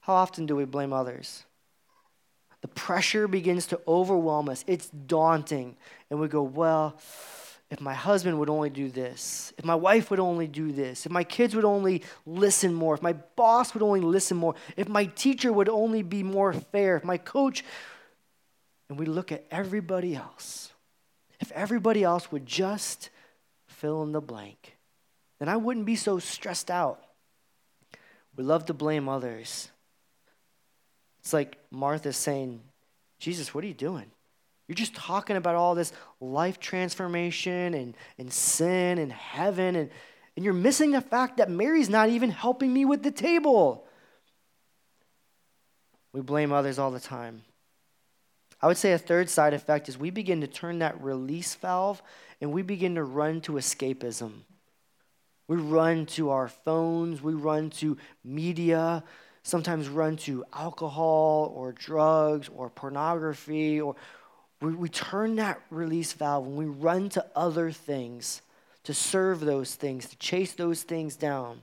How 0.00 0.14
often 0.14 0.46
do 0.46 0.56
we 0.56 0.64
blame 0.64 0.92
others? 0.92 1.44
The 2.60 2.66
pressure 2.66 3.28
begins 3.28 3.66
to 3.66 3.80
overwhelm 3.86 4.48
us. 4.48 4.64
It's 4.66 4.88
daunting. 4.88 5.76
And 6.10 6.18
we 6.18 6.26
go, 6.26 6.42
well, 6.42 6.98
if 7.70 7.80
my 7.80 7.94
husband 7.94 8.38
would 8.38 8.50
only 8.50 8.70
do 8.70 8.90
this, 8.90 9.52
if 9.56 9.64
my 9.64 9.76
wife 9.76 10.10
would 10.10 10.20
only 10.20 10.48
do 10.48 10.72
this, 10.72 11.06
if 11.06 11.12
my 11.12 11.22
kids 11.22 11.54
would 11.54 11.64
only 11.64 12.02
listen 12.26 12.74
more, 12.74 12.94
if 12.94 13.02
my 13.02 13.12
boss 13.12 13.74
would 13.74 13.82
only 13.82 14.00
listen 14.00 14.36
more, 14.36 14.54
if 14.76 14.88
my 14.88 15.04
teacher 15.04 15.52
would 15.52 15.68
only 15.68 16.02
be 16.02 16.22
more 16.22 16.52
fair, 16.52 16.96
if 16.96 17.04
my 17.04 17.16
coach 17.16 17.64
and 18.90 18.98
we 18.98 19.06
look 19.06 19.30
at 19.30 19.46
everybody 19.52 20.16
else. 20.16 20.72
If 21.38 21.52
everybody 21.52 22.02
else 22.02 22.30
would 22.32 22.44
just 22.44 23.08
fill 23.68 24.02
in 24.02 24.10
the 24.10 24.20
blank, 24.20 24.76
then 25.38 25.48
I 25.48 25.56
wouldn't 25.56 25.86
be 25.86 25.96
so 25.96 26.18
stressed 26.18 26.72
out. 26.72 27.00
We 28.36 28.42
love 28.42 28.66
to 28.66 28.74
blame 28.74 29.08
others. 29.08 29.70
It's 31.20 31.32
like 31.32 31.56
Martha 31.70 32.12
saying, 32.12 32.60
Jesus, 33.20 33.54
what 33.54 33.62
are 33.62 33.68
you 33.68 33.74
doing? 33.74 34.10
You're 34.70 34.76
just 34.76 34.94
talking 34.94 35.34
about 35.34 35.56
all 35.56 35.74
this 35.74 35.92
life 36.20 36.60
transformation 36.60 37.74
and, 37.74 37.96
and 38.18 38.32
sin 38.32 38.98
and 38.98 39.10
heaven, 39.10 39.74
and, 39.74 39.90
and 40.36 40.44
you're 40.44 40.54
missing 40.54 40.92
the 40.92 41.00
fact 41.00 41.38
that 41.38 41.50
Mary's 41.50 41.90
not 41.90 42.08
even 42.08 42.30
helping 42.30 42.72
me 42.72 42.84
with 42.84 43.02
the 43.02 43.10
table. 43.10 43.84
We 46.12 46.20
blame 46.20 46.52
others 46.52 46.78
all 46.78 46.92
the 46.92 47.00
time. 47.00 47.42
I 48.62 48.68
would 48.68 48.76
say 48.76 48.92
a 48.92 48.98
third 48.98 49.28
side 49.28 49.54
effect 49.54 49.88
is 49.88 49.98
we 49.98 50.10
begin 50.10 50.40
to 50.42 50.46
turn 50.46 50.78
that 50.78 51.02
release 51.02 51.56
valve 51.56 52.00
and 52.40 52.52
we 52.52 52.62
begin 52.62 52.94
to 52.94 53.02
run 53.02 53.40
to 53.40 53.54
escapism. 53.54 54.42
We 55.48 55.56
run 55.56 56.06
to 56.06 56.30
our 56.30 56.46
phones, 56.46 57.20
we 57.20 57.34
run 57.34 57.70
to 57.70 57.98
media, 58.22 59.02
sometimes 59.42 59.88
run 59.88 60.16
to 60.18 60.44
alcohol 60.52 61.52
or 61.56 61.72
drugs 61.72 62.48
or 62.54 62.70
pornography, 62.70 63.80
or 63.80 63.96
we, 64.60 64.74
we 64.74 64.88
turn 64.88 65.36
that 65.36 65.60
release 65.70 66.12
valve 66.12 66.46
and 66.46 66.56
we 66.56 66.66
run 66.66 67.08
to 67.10 67.24
other 67.34 67.70
things 67.70 68.42
to 68.84 68.94
serve 68.94 69.40
those 69.40 69.74
things, 69.74 70.06
to 70.06 70.16
chase 70.16 70.52
those 70.54 70.82
things 70.82 71.16
down. 71.16 71.62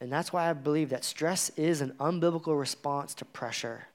And 0.00 0.10
that's 0.10 0.32
why 0.32 0.48
I 0.48 0.52
believe 0.54 0.90
that 0.90 1.04
stress 1.04 1.50
is 1.50 1.80
an 1.80 1.92
unbiblical 2.00 2.58
response 2.58 3.14
to 3.14 3.24
pressure. 3.24 3.86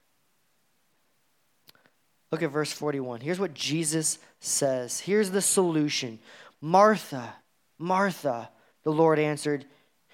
Look 2.30 2.42
at 2.42 2.50
verse 2.50 2.72
41. 2.72 3.20
Here's 3.20 3.40
what 3.40 3.54
Jesus 3.54 4.18
says. 4.40 5.00
Here's 5.00 5.30
the 5.30 5.42
solution 5.42 6.18
Martha, 6.60 7.34
Martha, 7.78 8.50
the 8.84 8.92
Lord 8.92 9.18
answered, 9.18 9.64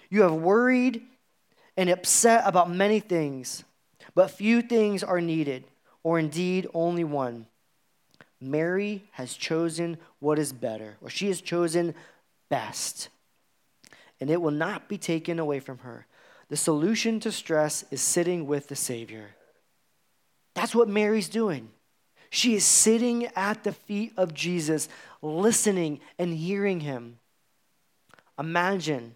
You 0.08 0.22
have 0.22 0.34
worried 0.34 1.02
and 1.76 1.90
upset 1.90 2.42
about 2.46 2.70
many 2.70 3.00
things, 3.00 3.64
but 4.14 4.30
few 4.30 4.62
things 4.62 5.02
are 5.02 5.20
needed, 5.20 5.64
or 6.02 6.18
indeed 6.18 6.66
only 6.74 7.04
one. 7.04 7.46
Mary 8.40 9.04
has 9.12 9.34
chosen 9.34 9.98
what 10.18 10.38
is 10.38 10.52
better, 10.52 10.96
or 11.00 11.08
she 11.08 11.28
has 11.28 11.40
chosen 11.40 11.94
best, 12.48 13.08
and 14.20 14.30
it 14.30 14.40
will 14.40 14.50
not 14.50 14.88
be 14.88 14.98
taken 14.98 15.38
away 15.38 15.60
from 15.60 15.78
her. 15.78 16.06
The 16.48 16.56
solution 16.56 17.20
to 17.20 17.32
stress 17.32 17.84
is 17.90 18.02
sitting 18.02 18.46
with 18.46 18.68
the 18.68 18.76
Savior. 18.76 19.30
That's 20.54 20.74
what 20.74 20.88
Mary's 20.88 21.28
doing. 21.28 21.70
She 22.30 22.54
is 22.54 22.64
sitting 22.64 23.26
at 23.36 23.62
the 23.62 23.72
feet 23.72 24.12
of 24.16 24.34
Jesus, 24.34 24.88
listening 25.22 26.00
and 26.18 26.34
hearing 26.34 26.80
him. 26.80 27.18
Imagine 28.38 29.14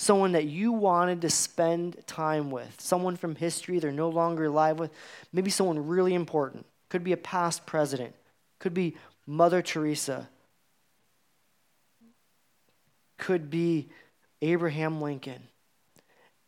someone 0.00 0.30
that 0.32 0.44
you 0.44 0.70
wanted 0.70 1.20
to 1.22 1.28
spend 1.28 1.96
time 2.06 2.52
with, 2.52 2.80
someone 2.80 3.16
from 3.16 3.34
history 3.34 3.80
they're 3.80 3.90
no 3.90 4.08
longer 4.08 4.44
alive 4.44 4.78
with, 4.78 4.92
maybe 5.32 5.50
someone 5.50 5.88
really 5.88 6.14
important. 6.14 6.64
Could 6.88 7.02
be 7.02 7.12
a 7.12 7.16
past 7.18 7.66
president, 7.66 8.14
could 8.60 8.72
be 8.72 8.96
Mother 9.26 9.60
Teresa, 9.60 10.28
could 13.18 13.50
be 13.50 13.88
Abraham 14.40 15.02
Lincoln. 15.02 15.42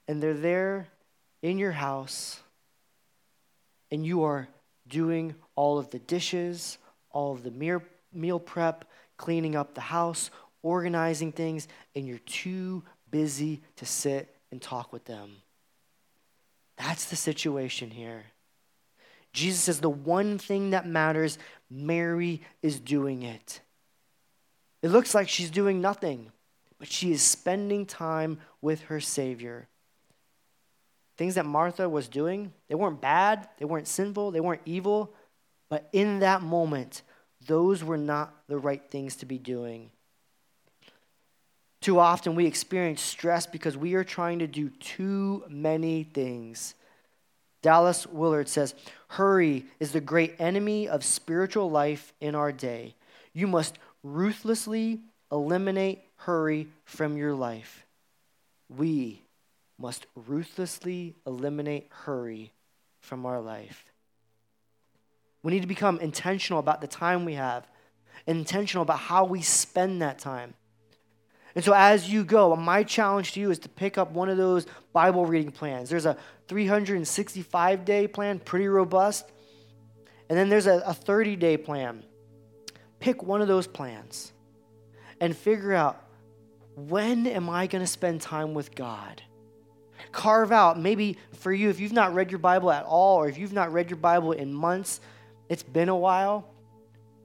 And 0.06 0.22
they're 0.22 0.32
there 0.32 0.88
in 1.42 1.58
your 1.58 1.72
house, 1.72 2.40
and 3.90 4.06
you 4.06 4.22
are 4.22 4.48
doing 4.86 5.34
all 5.56 5.78
of 5.78 5.90
the 5.90 5.98
dishes, 5.98 6.78
all 7.10 7.32
of 7.32 7.42
the 7.42 7.80
meal, 8.12 8.38
prep, 8.38 8.84
cleaning 9.16 9.56
up 9.56 9.74
the 9.74 9.80
house, 9.80 10.30
organizing 10.62 11.32
things, 11.32 11.66
and 11.96 12.06
you're 12.06 12.18
too 12.18 12.84
busy 13.10 13.62
to 13.76 13.86
sit 13.86 14.34
and 14.50 14.60
talk 14.60 14.92
with 14.92 15.04
them. 15.04 15.36
That's 16.76 17.06
the 17.06 17.16
situation 17.16 17.90
here. 17.90 18.24
Jesus 19.32 19.60
says 19.60 19.80
the 19.80 19.90
one 19.90 20.38
thing 20.38 20.70
that 20.70 20.86
matters, 20.86 21.38
Mary 21.70 22.42
is 22.62 22.80
doing 22.80 23.22
it. 23.22 23.60
It 24.82 24.90
looks 24.90 25.14
like 25.14 25.28
she's 25.28 25.50
doing 25.50 25.80
nothing, 25.80 26.32
but 26.78 26.88
she 26.88 27.12
is 27.12 27.22
spending 27.22 27.86
time 27.86 28.38
with 28.60 28.82
her 28.82 28.98
Savior. 28.98 29.68
Things 31.16 31.34
that 31.34 31.44
Martha 31.44 31.88
was 31.88 32.08
doing, 32.08 32.52
they 32.68 32.74
weren't 32.74 33.00
bad, 33.00 33.46
they 33.58 33.66
weren't 33.66 33.86
sinful, 33.86 34.30
they 34.30 34.40
weren't 34.40 34.62
evil, 34.64 35.12
but 35.68 35.88
in 35.92 36.20
that 36.20 36.42
moment, 36.42 37.02
those 37.46 37.84
were 37.84 37.98
not 37.98 38.34
the 38.48 38.58
right 38.58 38.82
things 38.90 39.16
to 39.16 39.26
be 39.26 39.38
doing. 39.38 39.90
Too 41.80 41.98
often 41.98 42.34
we 42.34 42.46
experience 42.46 43.00
stress 43.00 43.46
because 43.46 43.76
we 43.76 43.94
are 43.94 44.04
trying 44.04 44.40
to 44.40 44.46
do 44.46 44.68
too 44.68 45.44
many 45.48 46.04
things. 46.04 46.74
Dallas 47.62 48.06
Willard 48.06 48.48
says, 48.48 48.74
Hurry 49.08 49.64
is 49.78 49.92
the 49.92 50.00
great 50.00 50.36
enemy 50.38 50.88
of 50.88 51.04
spiritual 51.04 51.70
life 51.70 52.12
in 52.20 52.34
our 52.34 52.52
day. 52.52 52.94
You 53.32 53.46
must 53.46 53.78
ruthlessly 54.02 55.00
eliminate 55.32 56.02
hurry 56.16 56.68
from 56.84 57.16
your 57.16 57.34
life. 57.34 57.86
We 58.68 59.22
must 59.78 60.06
ruthlessly 60.14 61.14
eliminate 61.26 61.88
hurry 61.90 62.52
from 63.00 63.24
our 63.24 63.40
life. 63.40 63.86
We 65.42 65.52
need 65.52 65.62
to 65.62 65.66
become 65.66 65.98
intentional 66.00 66.58
about 66.58 66.82
the 66.82 66.86
time 66.86 67.24
we 67.24 67.34
have, 67.34 67.66
intentional 68.26 68.82
about 68.82 68.98
how 68.98 69.24
we 69.24 69.40
spend 69.40 70.02
that 70.02 70.18
time. 70.18 70.54
And 71.54 71.64
so, 71.64 71.72
as 71.72 72.08
you 72.10 72.24
go, 72.24 72.54
my 72.54 72.82
challenge 72.82 73.32
to 73.32 73.40
you 73.40 73.50
is 73.50 73.58
to 73.60 73.68
pick 73.68 73.98
up 73.98 74.12
one 74.12 74.28
of 74.28 74.36
those 74.36 74.66
Bible 74.92 75.26
reading 75.26 75.50
plans. 75.50 75.90
There's 75.90 76.06
a 76.06 76.16
365 76.48 77.84
day 77.84 78.06
plan, 78.06 78.38
pretty 78.38 78.68
robust. 78.68 79.30
And 80.28 80.38
then 80.38 80.48
there's 80.48 80.66
a 80.66 80.94
30 80.94 81.36
day 81.36 81.56
plan. 81.56 82.04
Pick 83.00 83.22
one 83.22 83.42
of 83.42 83.48
those 83.48 83.66
plans 83.66 84.32
and 85.20 85.36
figure 85.36 85.72
out 85.72 86.04
when 86.76 87.26
am 87.26 87.50
I 87.50 87.66
going 87.66 87.82
to 87.82 87.90
spend 87.90 88.20
time 88.20 88.54
with 88.54 88.74
God? 88.74 89.22
Carve 90.12 90.52
out, 90.52 90.78
maybe 90.78 91.18
for 91.32 91.52
you, 91.52 91.68
if 91.68 91.80
you've 91.80 91.92
not 91.92 92.14
read 92.14 92.30
your 92.30 92.38
Bible 92.38 92.70
at 92.70 92.84
all, 92.84 93.16
or 93.16 93.28
if 93.28 93.38
you've 93.38 93.52
not 93.52 93.72
read 93.72 93.90
your 93.90 93.98
Bible 93.98 94.32
in 94.32 94.52
months, 94.52 95.00
it's 95.48 95.62
been 95.62 95.88
a 95.88 95.96
while, 95.96 96.48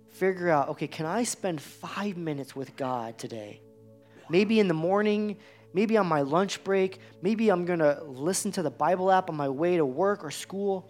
figure 0.10 0.50
out, 0.50 0.70
okay, 0.70 0.88
can 0.88 1.06
I 1.06 1.24
spend 1.24 1.62
five 1.62 2.18
minutes 2.18 2.56
with 2.56 2.76
God 2.76 3.18
today? 3.18 3.62
Maybe 4.30 4.60
in 4.60 4.68
the 4.68 4.74
morning, 4.74 5.38
maybe 5.74 5.98
on 5.98 6.08
my 6.08 6.22
lunch 6.22 6.64
break, 6.64 7.00
maybe 7.22 7.50
I'm 7.50 7.66
going 7.66 7.80
to 7.80 8.04
listen 8.06 8.52
to 8.54 8.62
the 8.62 8.72
Bible 8.72 9.12
app 9.12 9.30
on 9.30 9.36
my 9.36 9.50
way 9.50 9.78
to 9.78 9.86
work 9.86 10.24
or 10.24 10.32
school. 10.32 10.90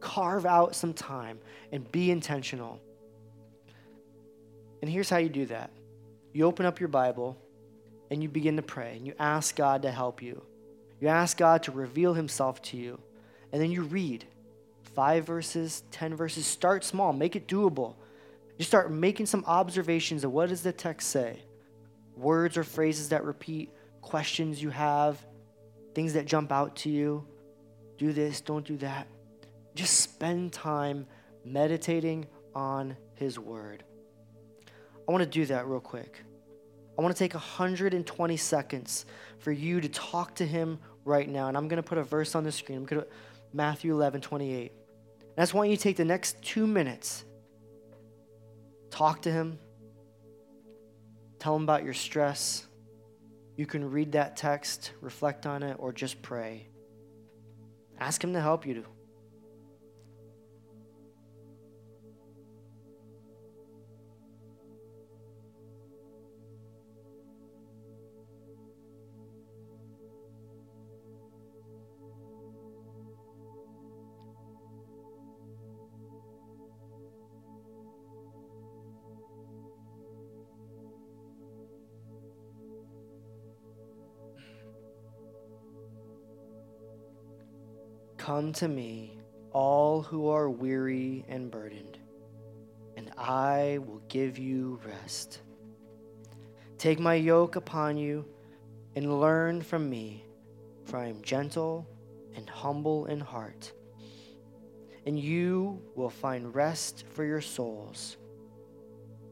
Carve 0.00 0.46
out 0.46 0.74
some 0.74 0.94
time 0.94 1.38
and 1.72 1.90
be 1.92 2.10
intentional. 2.10 2.80
And 4.80 4.90
here's 4.90 5.10
how 5.10 5.18
you 5.18 5.28
do 5.28 5.46
that 5.46 5.70
you 6.32 6.44
open 6.44 6.64
up 6.64 6.80
your 6.80 6.88
Bible 6.88 7.36
and 8.10 8.22
you 8.22 8.28
begin 8.28 8.56
to 8.56 8.62
pray 8.62 8.96
and 8.96 9.06
you 9.06 9.14
ask 9.18 9.56
God 9.56 9.82
to 9.82 9.90
help 9.90 10.22
you. 10.22 10.42
You 11.00 11.08
ask 11.08 11.36
God 11.36 11.62
to 11.64 11.72
reveal 11.72 12.14
Himself 12.14 12.60
to 12.62 12.76
you. 12.76 13.00
And 13.52 13.60
then 13.60 13.70
you 13.70 13.82
read 13.82 14.24
five 14.94 15.24
verses, 15.24 15.82
10 15.90 16.14
verses. 16.14 16.46
Start 16.46 16.84
small, 16.84 17.12
make 17.12 17.36
it 17.36 17.46
doable. 17.46 17.94
You 18.58 18.64
start 18.64 18.92
making 18.92 19.26
some 19.26 19.44
observations 19.46 20.24
of 20.24 20.32
what 20.32 20.50
does 20.50 20.62
the 20.62 20.72
text 20.72 21.08
say? 21.08 21.40
Words 22.20 22.56
or 22.58 22.64
phrases 22.64 23.08
that 23.08 23.24
repeat, 23.24 23.72
questions 24.02 24.62
you 24.62 24.70
have, 24.70 25.24
things 25.94 26.12
that 26.12 26.26
jump 26.26 26.52
out 26.52 26.76
to 26.76 26.90
you. 26.90 27.26
Do 27.96 28.12
this, 28.12 28.40
don't 28.40 28.64
do 28.64 28.76
that. 28.78 29.06
Just 29.74 30.00
spend 30.00 30.52
time 30.52 31.06
meditating 31.44 32.26
on 32.54 32.96
His 33.14 33.38
Word. 33.38 33.84
I 35.08 35.12
want 35.12 35.24
to 35.24 35.30
do 35.30 35.46
that 35.46 35.66
real 35.66 35.80
quick. 35.80 36.22
I 36.98 37.02
want 37.02 37.16
to 37.16 37.18
take 37.18 37.32
120 37.32 38.36
seconds 38.36 39.06
for 39.38 39.52
you 39.52 39.80
to 39.80 39.88
talk 39.88 40.34
to 40.36 40.46
Him 40.46 40.78
right 41.04 41.28
now. 41.28 41.48
And 41.48 41.56
I'm 41.56 41.68
going 41.68 41.78
to 41.78 41.82
put 41.82 41.98
a 41.98 42.04
verse 42.04 42.34
on 42.34 42.44
the 42.44 42.52
screen. 42.52 42.78
I'm 42.78 42.84
going 42.84 43.02
to 43.02 43.08
Matthew 43.52 43.94
11, 43.94 44.20
28. 44.20 44.72
And 45.20 45.30
I 45.38 45.42
just 45.42 45.54
want 45.54 45.70
you 45.70 45.76
to 45.76 45.82
take 45.82 45.96
the 45.96 46.04
next 46.04 46.42
two 46.42 46.66
minutes, 46.66 47.24
talk 48.90 49.22
to 49.22 49.32
Him, 49.32 49.58
tell 51.40 51.56
Him 51.56 51.64
about 51.64 51.84
your 51.84 51.94
stress. 51.94 52.66
You 53.56 53.66
can 53.66 53.90
read 53.90 54.12
that 54.12 54.36
text, 54.36 54.92
reflect 55.00 55.46
on 55.46 55.62
it, 55.62 55.76
or 55.78 55.92
just 55.92 56.22
pray. 56.22 56.68
Ask 57.98 58.22
Him 58.22 58.32
to 58.34 58.40
help 58.40 58.66
you 58.66 58.84
Come 88.20 88.52
to 88.52 88.68
me, 88.68 89.16
all 89.50 90.02
who 90.02 90.28
are 90.28 90.50
weary 90.50 91.24
and 91.26 91.50
burdened, 91.50 91.96
and 92.94 93.10
I 93.16 93.78
will 93.86 94.02
give 94.10 94.36
you 94.36 94.78
rest. 94.84 95.40
Take 96.76 97.00
my 97.00 97.14
yoke 97.14 97.56
upon 97.56 97.96
you 97.96 98.26
and 98.94 99.20
learn 99.22 99.62
from 99.62 99.88
me, 99.88 100.26
for 100.84 100.98
I 100.98 101.06
am 101.06 101.22
gentle 101.22 101.88
and 102.36 102.46
humble 102.46 103.06
in 103.06 103.20
heart, 103.20 103.72
and 105.06 105.18
you 105.18 105.80
will 105.94 106.10
find 106.10 106.54
rest 106.54 107.06
for 107.14 107.24
your 107.24 107.40
souls. 107.40 108.18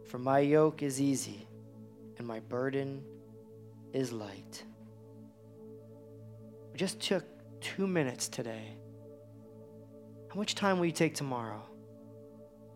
For 0.06 0.18
my 0.18 0.38
yoke 0.38 0.82
is 0.82 0.98
easy 0.98 1.46
and 2.16 2.26
my 2.26 2.40
burden 2.40 3.04
is 3.92 4.12
light. 4.12 4.64
We 6.72 6.78
just 6.78 7.00
took 7.00 7.37
two 7.60 7.86
minutes 7.86 8.28
today 8.28 8.78
how 10.28 10.38
much 10.38 10.54
time 10.54 10.78
will 10.78 10.86
you 10.86 10.92
take 10.92 11.14
tomorrow 11.14 11.62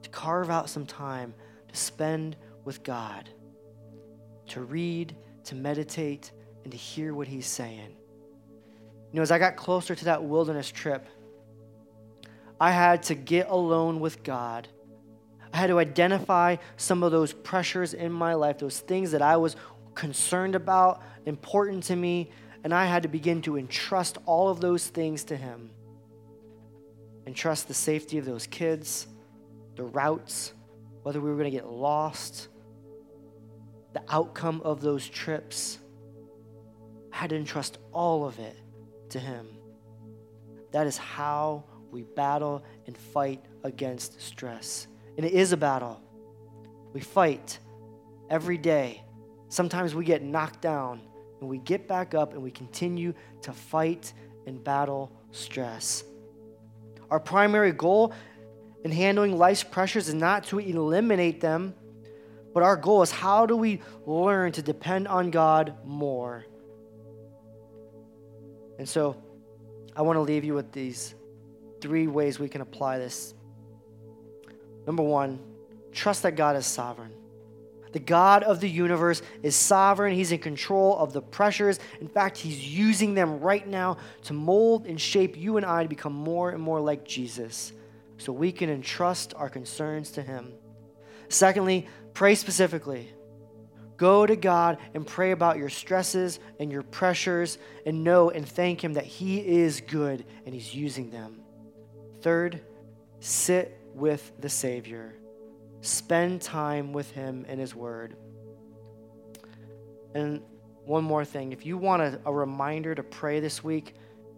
to 0.02 0.08
carve 0.08 0.50
out 0.50 0.70
some 0.70 0.86
time 0.86 1.34
to 1.68 1.76
spend 1.76 2.36
with 2.64 2.82
God, 2.82 3.28
to 4.48 4.62
read, 4.62 5.14
to 5.44 5.54
meditate, 5.54 6.32
and 6.64 6.72
to 6.72 6.78
hear 6.78 7.14
what 7.14 7.28
He's 7.28 7.46
saying? 7.46 7.94
You 9.12 9.16
know, 9.16 9.22
as 9.22 9.30
I 9.30 9.38
got 9.38 9.56
closer 9.56 9.94
to 9.94 10.04
that 10.06 10.24
wilderness 10.24 10.70
trip, 10.70 11.06
I 12.58 12.70
had 12.70 13.02
to 13.04 13.14
get 13.14 13.48
alone 13.50 14.00
with 14.00 14.22
God. 14.22 14.66
I 15.52 15.58
had 15.58 15.66
to 15.68 15.78
identify 15.78 16.56
some 16.78 17.02
of 17.02 17.12
those 17.12 17.34
pressures 17.34 17.92
in 17.92 18.10
my 18.10 18.32
life, 18.32 18.58
those 18.58 18.80
things 18.80 19.10
that 19.10 19.20
I 19.20 19.36
was 19.36 19.56
concerned 19.94 20.54
about, 20.54 21.02
important 21.26 21.84
to 21.84 21.96
me, 21.96 22.30
and 22.64 22.72
I 22.72 22.86
had 22.86 23.02
to 23.02 23.08
begin 23.08 23.42
to 23.42 23.58
entrust 23.58 24.18
all 24.24 24.48
of 24.48 24.60
those 24.60 24.86
things 24.86 25.24
to 25.24 25.36
Him 25.36 25.70
and 27.26 27.34
trust 27.34 27.68
the 27.68 27.74
safety 27.74 28.18
of 28.18 28.24
those 28.24 28.46
kids, 28.46 29.06
the 29.76 29.84
routes, 29.84 30.52
whether 31.02 31.20
we 31.20 31.30
were 31.30 31.36
going 31.36 31.50
to 31.50 31.56
get 31.56 31.68
lost, 31.68 32.48
the 33.92 34.02
outcome 34.08 34.60
of 34.64 34.80
those 34.80 35.08
trips. 35.08 35.78
I 37.12 37.16
had 37.16 37.30
to 37.30 37.36
entrust 37.36 37.78
all 37.92 38.26
of 38.26 38.38
it 38.38 38.56
to 39.10 39.18
Him. 39.18 39.48
That 40.70 40.86
is 40.86 40.96
how 40.96 41.64
we 41.90 42.02
battle 42.02 42.64
and 42.86 42.96
fight 42.96 43.44
against 43.64 44.20
stress. 44.20 44.86
And 45.16 45.26
it 45.26 45.32
is 45.32 45.52
a 45.52 45.56
battle. 45.56 46.00
We 46.92 47.00
fight 47.00 47.58
every 48.30 48.56
day. 48.56 49.02
Sometimes 49.48 49.94
we 49.94 50.04
get 50.04 50.22
knocked 50.22 50.62
down 50.62 51.02
and 51.42 51.50
we 51.50 51.58
get 51.58 51.88
back 51.88 52.14
up 52.14 52.34
and 52.34 52.42
we 52.42 52.52
continue 52.52 53.12
to 53.42 53.52
fight 53.52 54.12
and 54.46 54.62
battle 54.62 55.10
stress. 55.32 56.04
Our 57.10 57.18
primary 57.18 57.72
goal 57.72 58.14
in 58.84 58.92
handling 58.92 59.36
life's 59.36 59.64
pressures 59.64 60.06
is 60.06 60.14
not 60.14 60.44
to 60.44 60.60
eliminate 60.60 61.40
them, 61.40 61.74
but 62.54 62.62
our 62.62 62.76
goal 62.76 63.02
is 63.02 63.10
how 63.10 63.44
do 63.44 63.56
we 63.56 63.80
learn 64.06 64.52
to 64.52 64.62
depend 64.62 65.08
on 65.08 65.32
God 65.32 65.74
more? 65.84 66.46
And 68.78 68.88
so 68.88 69.16
I 69.96 70.02
want 70.02 70.16
to 70.16 70.20
leave 70.20 70.44
you 70.44 70.54
with 70.54 70.70
these 70.70 71.16
three 71.80 72.06
ways 72.06 72.38
we 72.38 72.48
can 72.48 72.60
apply 72.60 72.98
this. 72.98 73.34
Number 74.86 75.02
one, 75.02 75.40
trust 75.90 76.22
that 76.22 76.36
God 76.36 76.54
is 76.54 76.66
sovereign. 76.66 77.12
The 77.92 78.00
God 78.00 78.42
of 78.42 78.60
the 78.60 78.68
universe 78.68 79.22
is 79.42 79.54
sovereign. 79.54 80.14
He's 80.14 80.32
in 80.32 80.38
control 80.38 80.96
of 80.96 81.12
the 81.12 81.20
pressures. 81.20 81.78
In 82.00 82.08
fact, 82.08 82.38
He's 82.38 82.66
using 82.66 83.14
them 83.14 83.40
right 83.40 83.66
now 83.66 83.98
to 84.24 84.32
mold 84.32 84.86
and 84.86 85.00
shape 85.00 85.36
you 85.36 85.58
and 85.58 85.66
I 85.66 85.82
to 85.82 85.88
become 85.88 86.14
more 86.14 86.50
and 86.50 86.62
more 86.62 86.80
like 86.80 87.04
Jesus 87.04 87.72
so 88.16 88.32
we 88.32 88.52
can 88.52 88.70
entrust 88.70 89.34
our 89.36 89.50
concerns 89.50 90.12
to 90.12 90.22
Him. 90.22 90.52
Secondly, 91.28 91.86
pray 92.14 92.34
specifically. 92.34 93.12
Go 93.96 94.26
to 94.26 94.36
God 94.36 94.78
and 94.94 95.06
pray 95.06 95.30
about 95.30 95.58
your 95.58 95.68
stresses 95.68 96.40
and 96.58 96.72
your 96.72 96.82
pressures 96.82 97.58
and 97.86 98.02
know 98.02 98.30
and 98.30 98.48
thank 98.48 98.82
Him 98.82 98.94
that 98.94 99.04
He 99.04 99.38
is 99.38 99.80
good 99.80 100.24
and 100.46 100.54
He's 100.54 100.74
using 100.74 101.10
them. 101.10 101.40
Third, 102.22 102.60
sit 103.20 103.78
with 103.94 104.32
the 104.40 104.48
Savior. 104.48 105.14
Spend 105.82 106.40
time 106.40 106.92
with 106.92 107.10
Him 107.10 107.44
and 107.48 107.60
His 107.60 107.74
Word. 107.74 108.16
And 110.14 110.42
one 110.84 111.04
more 111.04 111.24
thing 111.24 111.52
if 111.52 111.64
you 111.64 111.76
want 111.76 112.02
a, 112.02 112.20
a, 112.26 112.32
reminder 112.32 112.94
to 112.94 113.02
pray 113.02 113.40
this 113.40 113.62
week, 113.62 113.94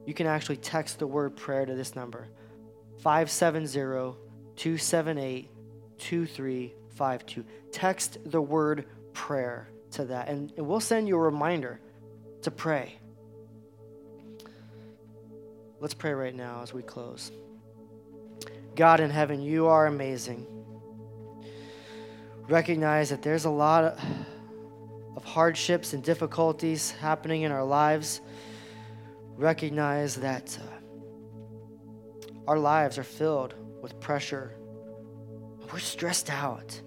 you 0.07 0.14
can 0.14 0.26
actually 0.26 0.57
text 0.57 0.98
the 0.98 1.07
word 1.07 1.37
prayer 1.37 1.64
to 1.64 1.74
this 1.74 1.96
number 1.96 2.28
570 2.98 4.16
278 4.57 5.50
2352. 5.98 7.44
Text 7.72 8.18
the 8.26 8.40
word 8.40 8.87
prayer 9.12 9.68
to 9.92 10.04
that, 10.07 10.28
and, 10.28 10.52
and 10.57 10.66
we'll 10.66 10.80
send 10.80 11.09
you 11.09 11.16
a 11.16 11.20
reminder 11.20 11.80
to 12.42 12.50
pray. 12.50 12.98
Let's 15.80 15.94
pray 15.94 16.12
right 16.12 16.35
now 16.35 16.62
as 16.62 16.72
we 16.72 16.83
close. 16.83 17.33
God 18.74 19.00
in 19.00 19.11
heaven, 19.11 19.40
you 19.40 19.66
are 19.66 19.87
amazing. 19.87 20.46
Recognize 22.48 23.11
that 23.11 23.22
there's 23.22 23.44
a 23.44 23.50
lot 23.50 23.85
of, 23.85 23.98
hardships 25.24 25.94
and 25.94 26.02
difficulties 26.02 26.90
happening 26.90 27.42
in 27.42 27.50
our 27.50 27.64
lives. 27.64 28.20
Recognize 29.37 30.16
that 30.16 30.59
uh, 30.61 30.66
our 32.46 32.59
lives 32.59 32.98
are 32.98 33.04
filled 33.04 33.54
with 33.83 33.98
pressure. 34.00 34.54
We're 35.72 35.78
stressed 35.78 36.30
out. 36.30 36.80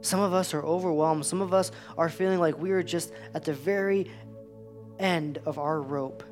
Some 0.00 0.20
of 0.20 0.32
us 0.32 0.54
are 0.54 0.62
overwhelmed. 0.62 1.26
Some 1.26 1.42
of 1.42 1.52
us 1.52 1.70
are 1.98 2.08
feeling 2.08 2.38
like 2.38 2.58
we 2.58 2.70
are 2.70 2.82
just 2.82 3.12
at 3.34 3.44
the 3.44 3.52
very 3.52 4.10
end 4.98 5.38
of 5.44 5.58
our 5.58 5.80
rope. 5.80 6.24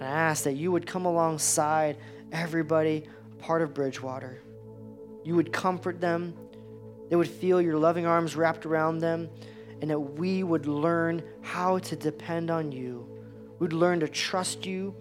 And 0.00 0.02
I 0.02 0.10
ask 0.10 0.44
that 0.44 0.54
you 0.54 0.72
would 0.72 0.86
come 0.86 1.06
alongside 1.06 1.96
everybody 2.32 3.04
part 3.38 3.62
of 3.62 3.72
Bridgewater. 3.72 4.42
You 5.24 5.36
would 5.36 5.52
comfort 5.52 6.00
them. 6.00 6.34
They 7.08 7.16
would 7.16 7.28
feel 7.28 7.60
your 7.60 7.78
loving 7.78 8.06
arms 8.06 8.36
wrapped 8.36 8.66
around 8.66 8.98
them, 8.98 9.28
and 9.80 9.90
that 9.90 9.98
we 10.00 10.42
would 10.42 10.66
learn 10.66 11.22
how 11.42 11.78
to 11.78 11.96
depend 11.96 12.50
on 12.50 12.72
you. 12.72 13.06
We 13.58 13.64
would 13.64 13.72
learn 13.72 14.00
to 14.00 14.08
trust 14.08 14.66
you. 14.66 14.94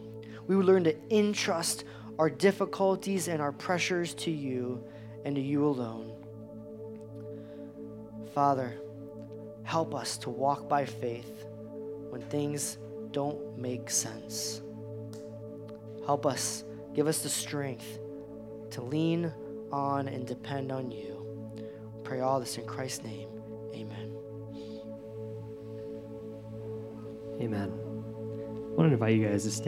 We 0.47 0.55
would 0.55 0.65
learn 0.65 0.83
to 0.83 0.95
entrust 1.09 1.85
our 2.19 2.29
difficulties 2.29 3.27
and 3.27 3.41
our 3.41 3.51
pressures 3.51 4.13
to 4.15 4.31
you 4.31 4.83
and 5.23 5.35
to 5.35 5.41
you 5.41 5.65
alone. 5.65 6.13
Father, 8.33 8.77
help 9.63 9.95
us 9.95 10.17
to 10.19 10.29
walk 10.29 10.69
by 10.69 10.85
faith 10.85 11.45
when 12.09 12.21
things 12.21 12.77
don't 13.11 13.57
make 13.57 13.89
sense. 13.89 14.61
Help 16.05 16.25
us, 16.25 16.63
give 16.93 17.07
us 17.07 17.19
the 17.19 17.29
strength 17.29 17.99
to 18.71 18.81
lean 18.81 19.33
on 19.71 20.07
and 20.07 20.27
depend 20.27 20.71
on 20.71 20.91
you. 20.91 21.14
Pray 22.05 22.19
all 22.19 22.39
this 22.39 22.57
in 22.59 22.65
Christ's 22.67 23.03
name. 23.03 23.27
Amen. 23.73 24.15
Amen. 27.41 27.73
I 27.73 28.77
want 28.77 28.89
to 28.89 28.93
invite 28.93 29.15
you 29.15 29.27
guys 29.27 29.43
to 29.43 29.51
stand. 29.51 29.63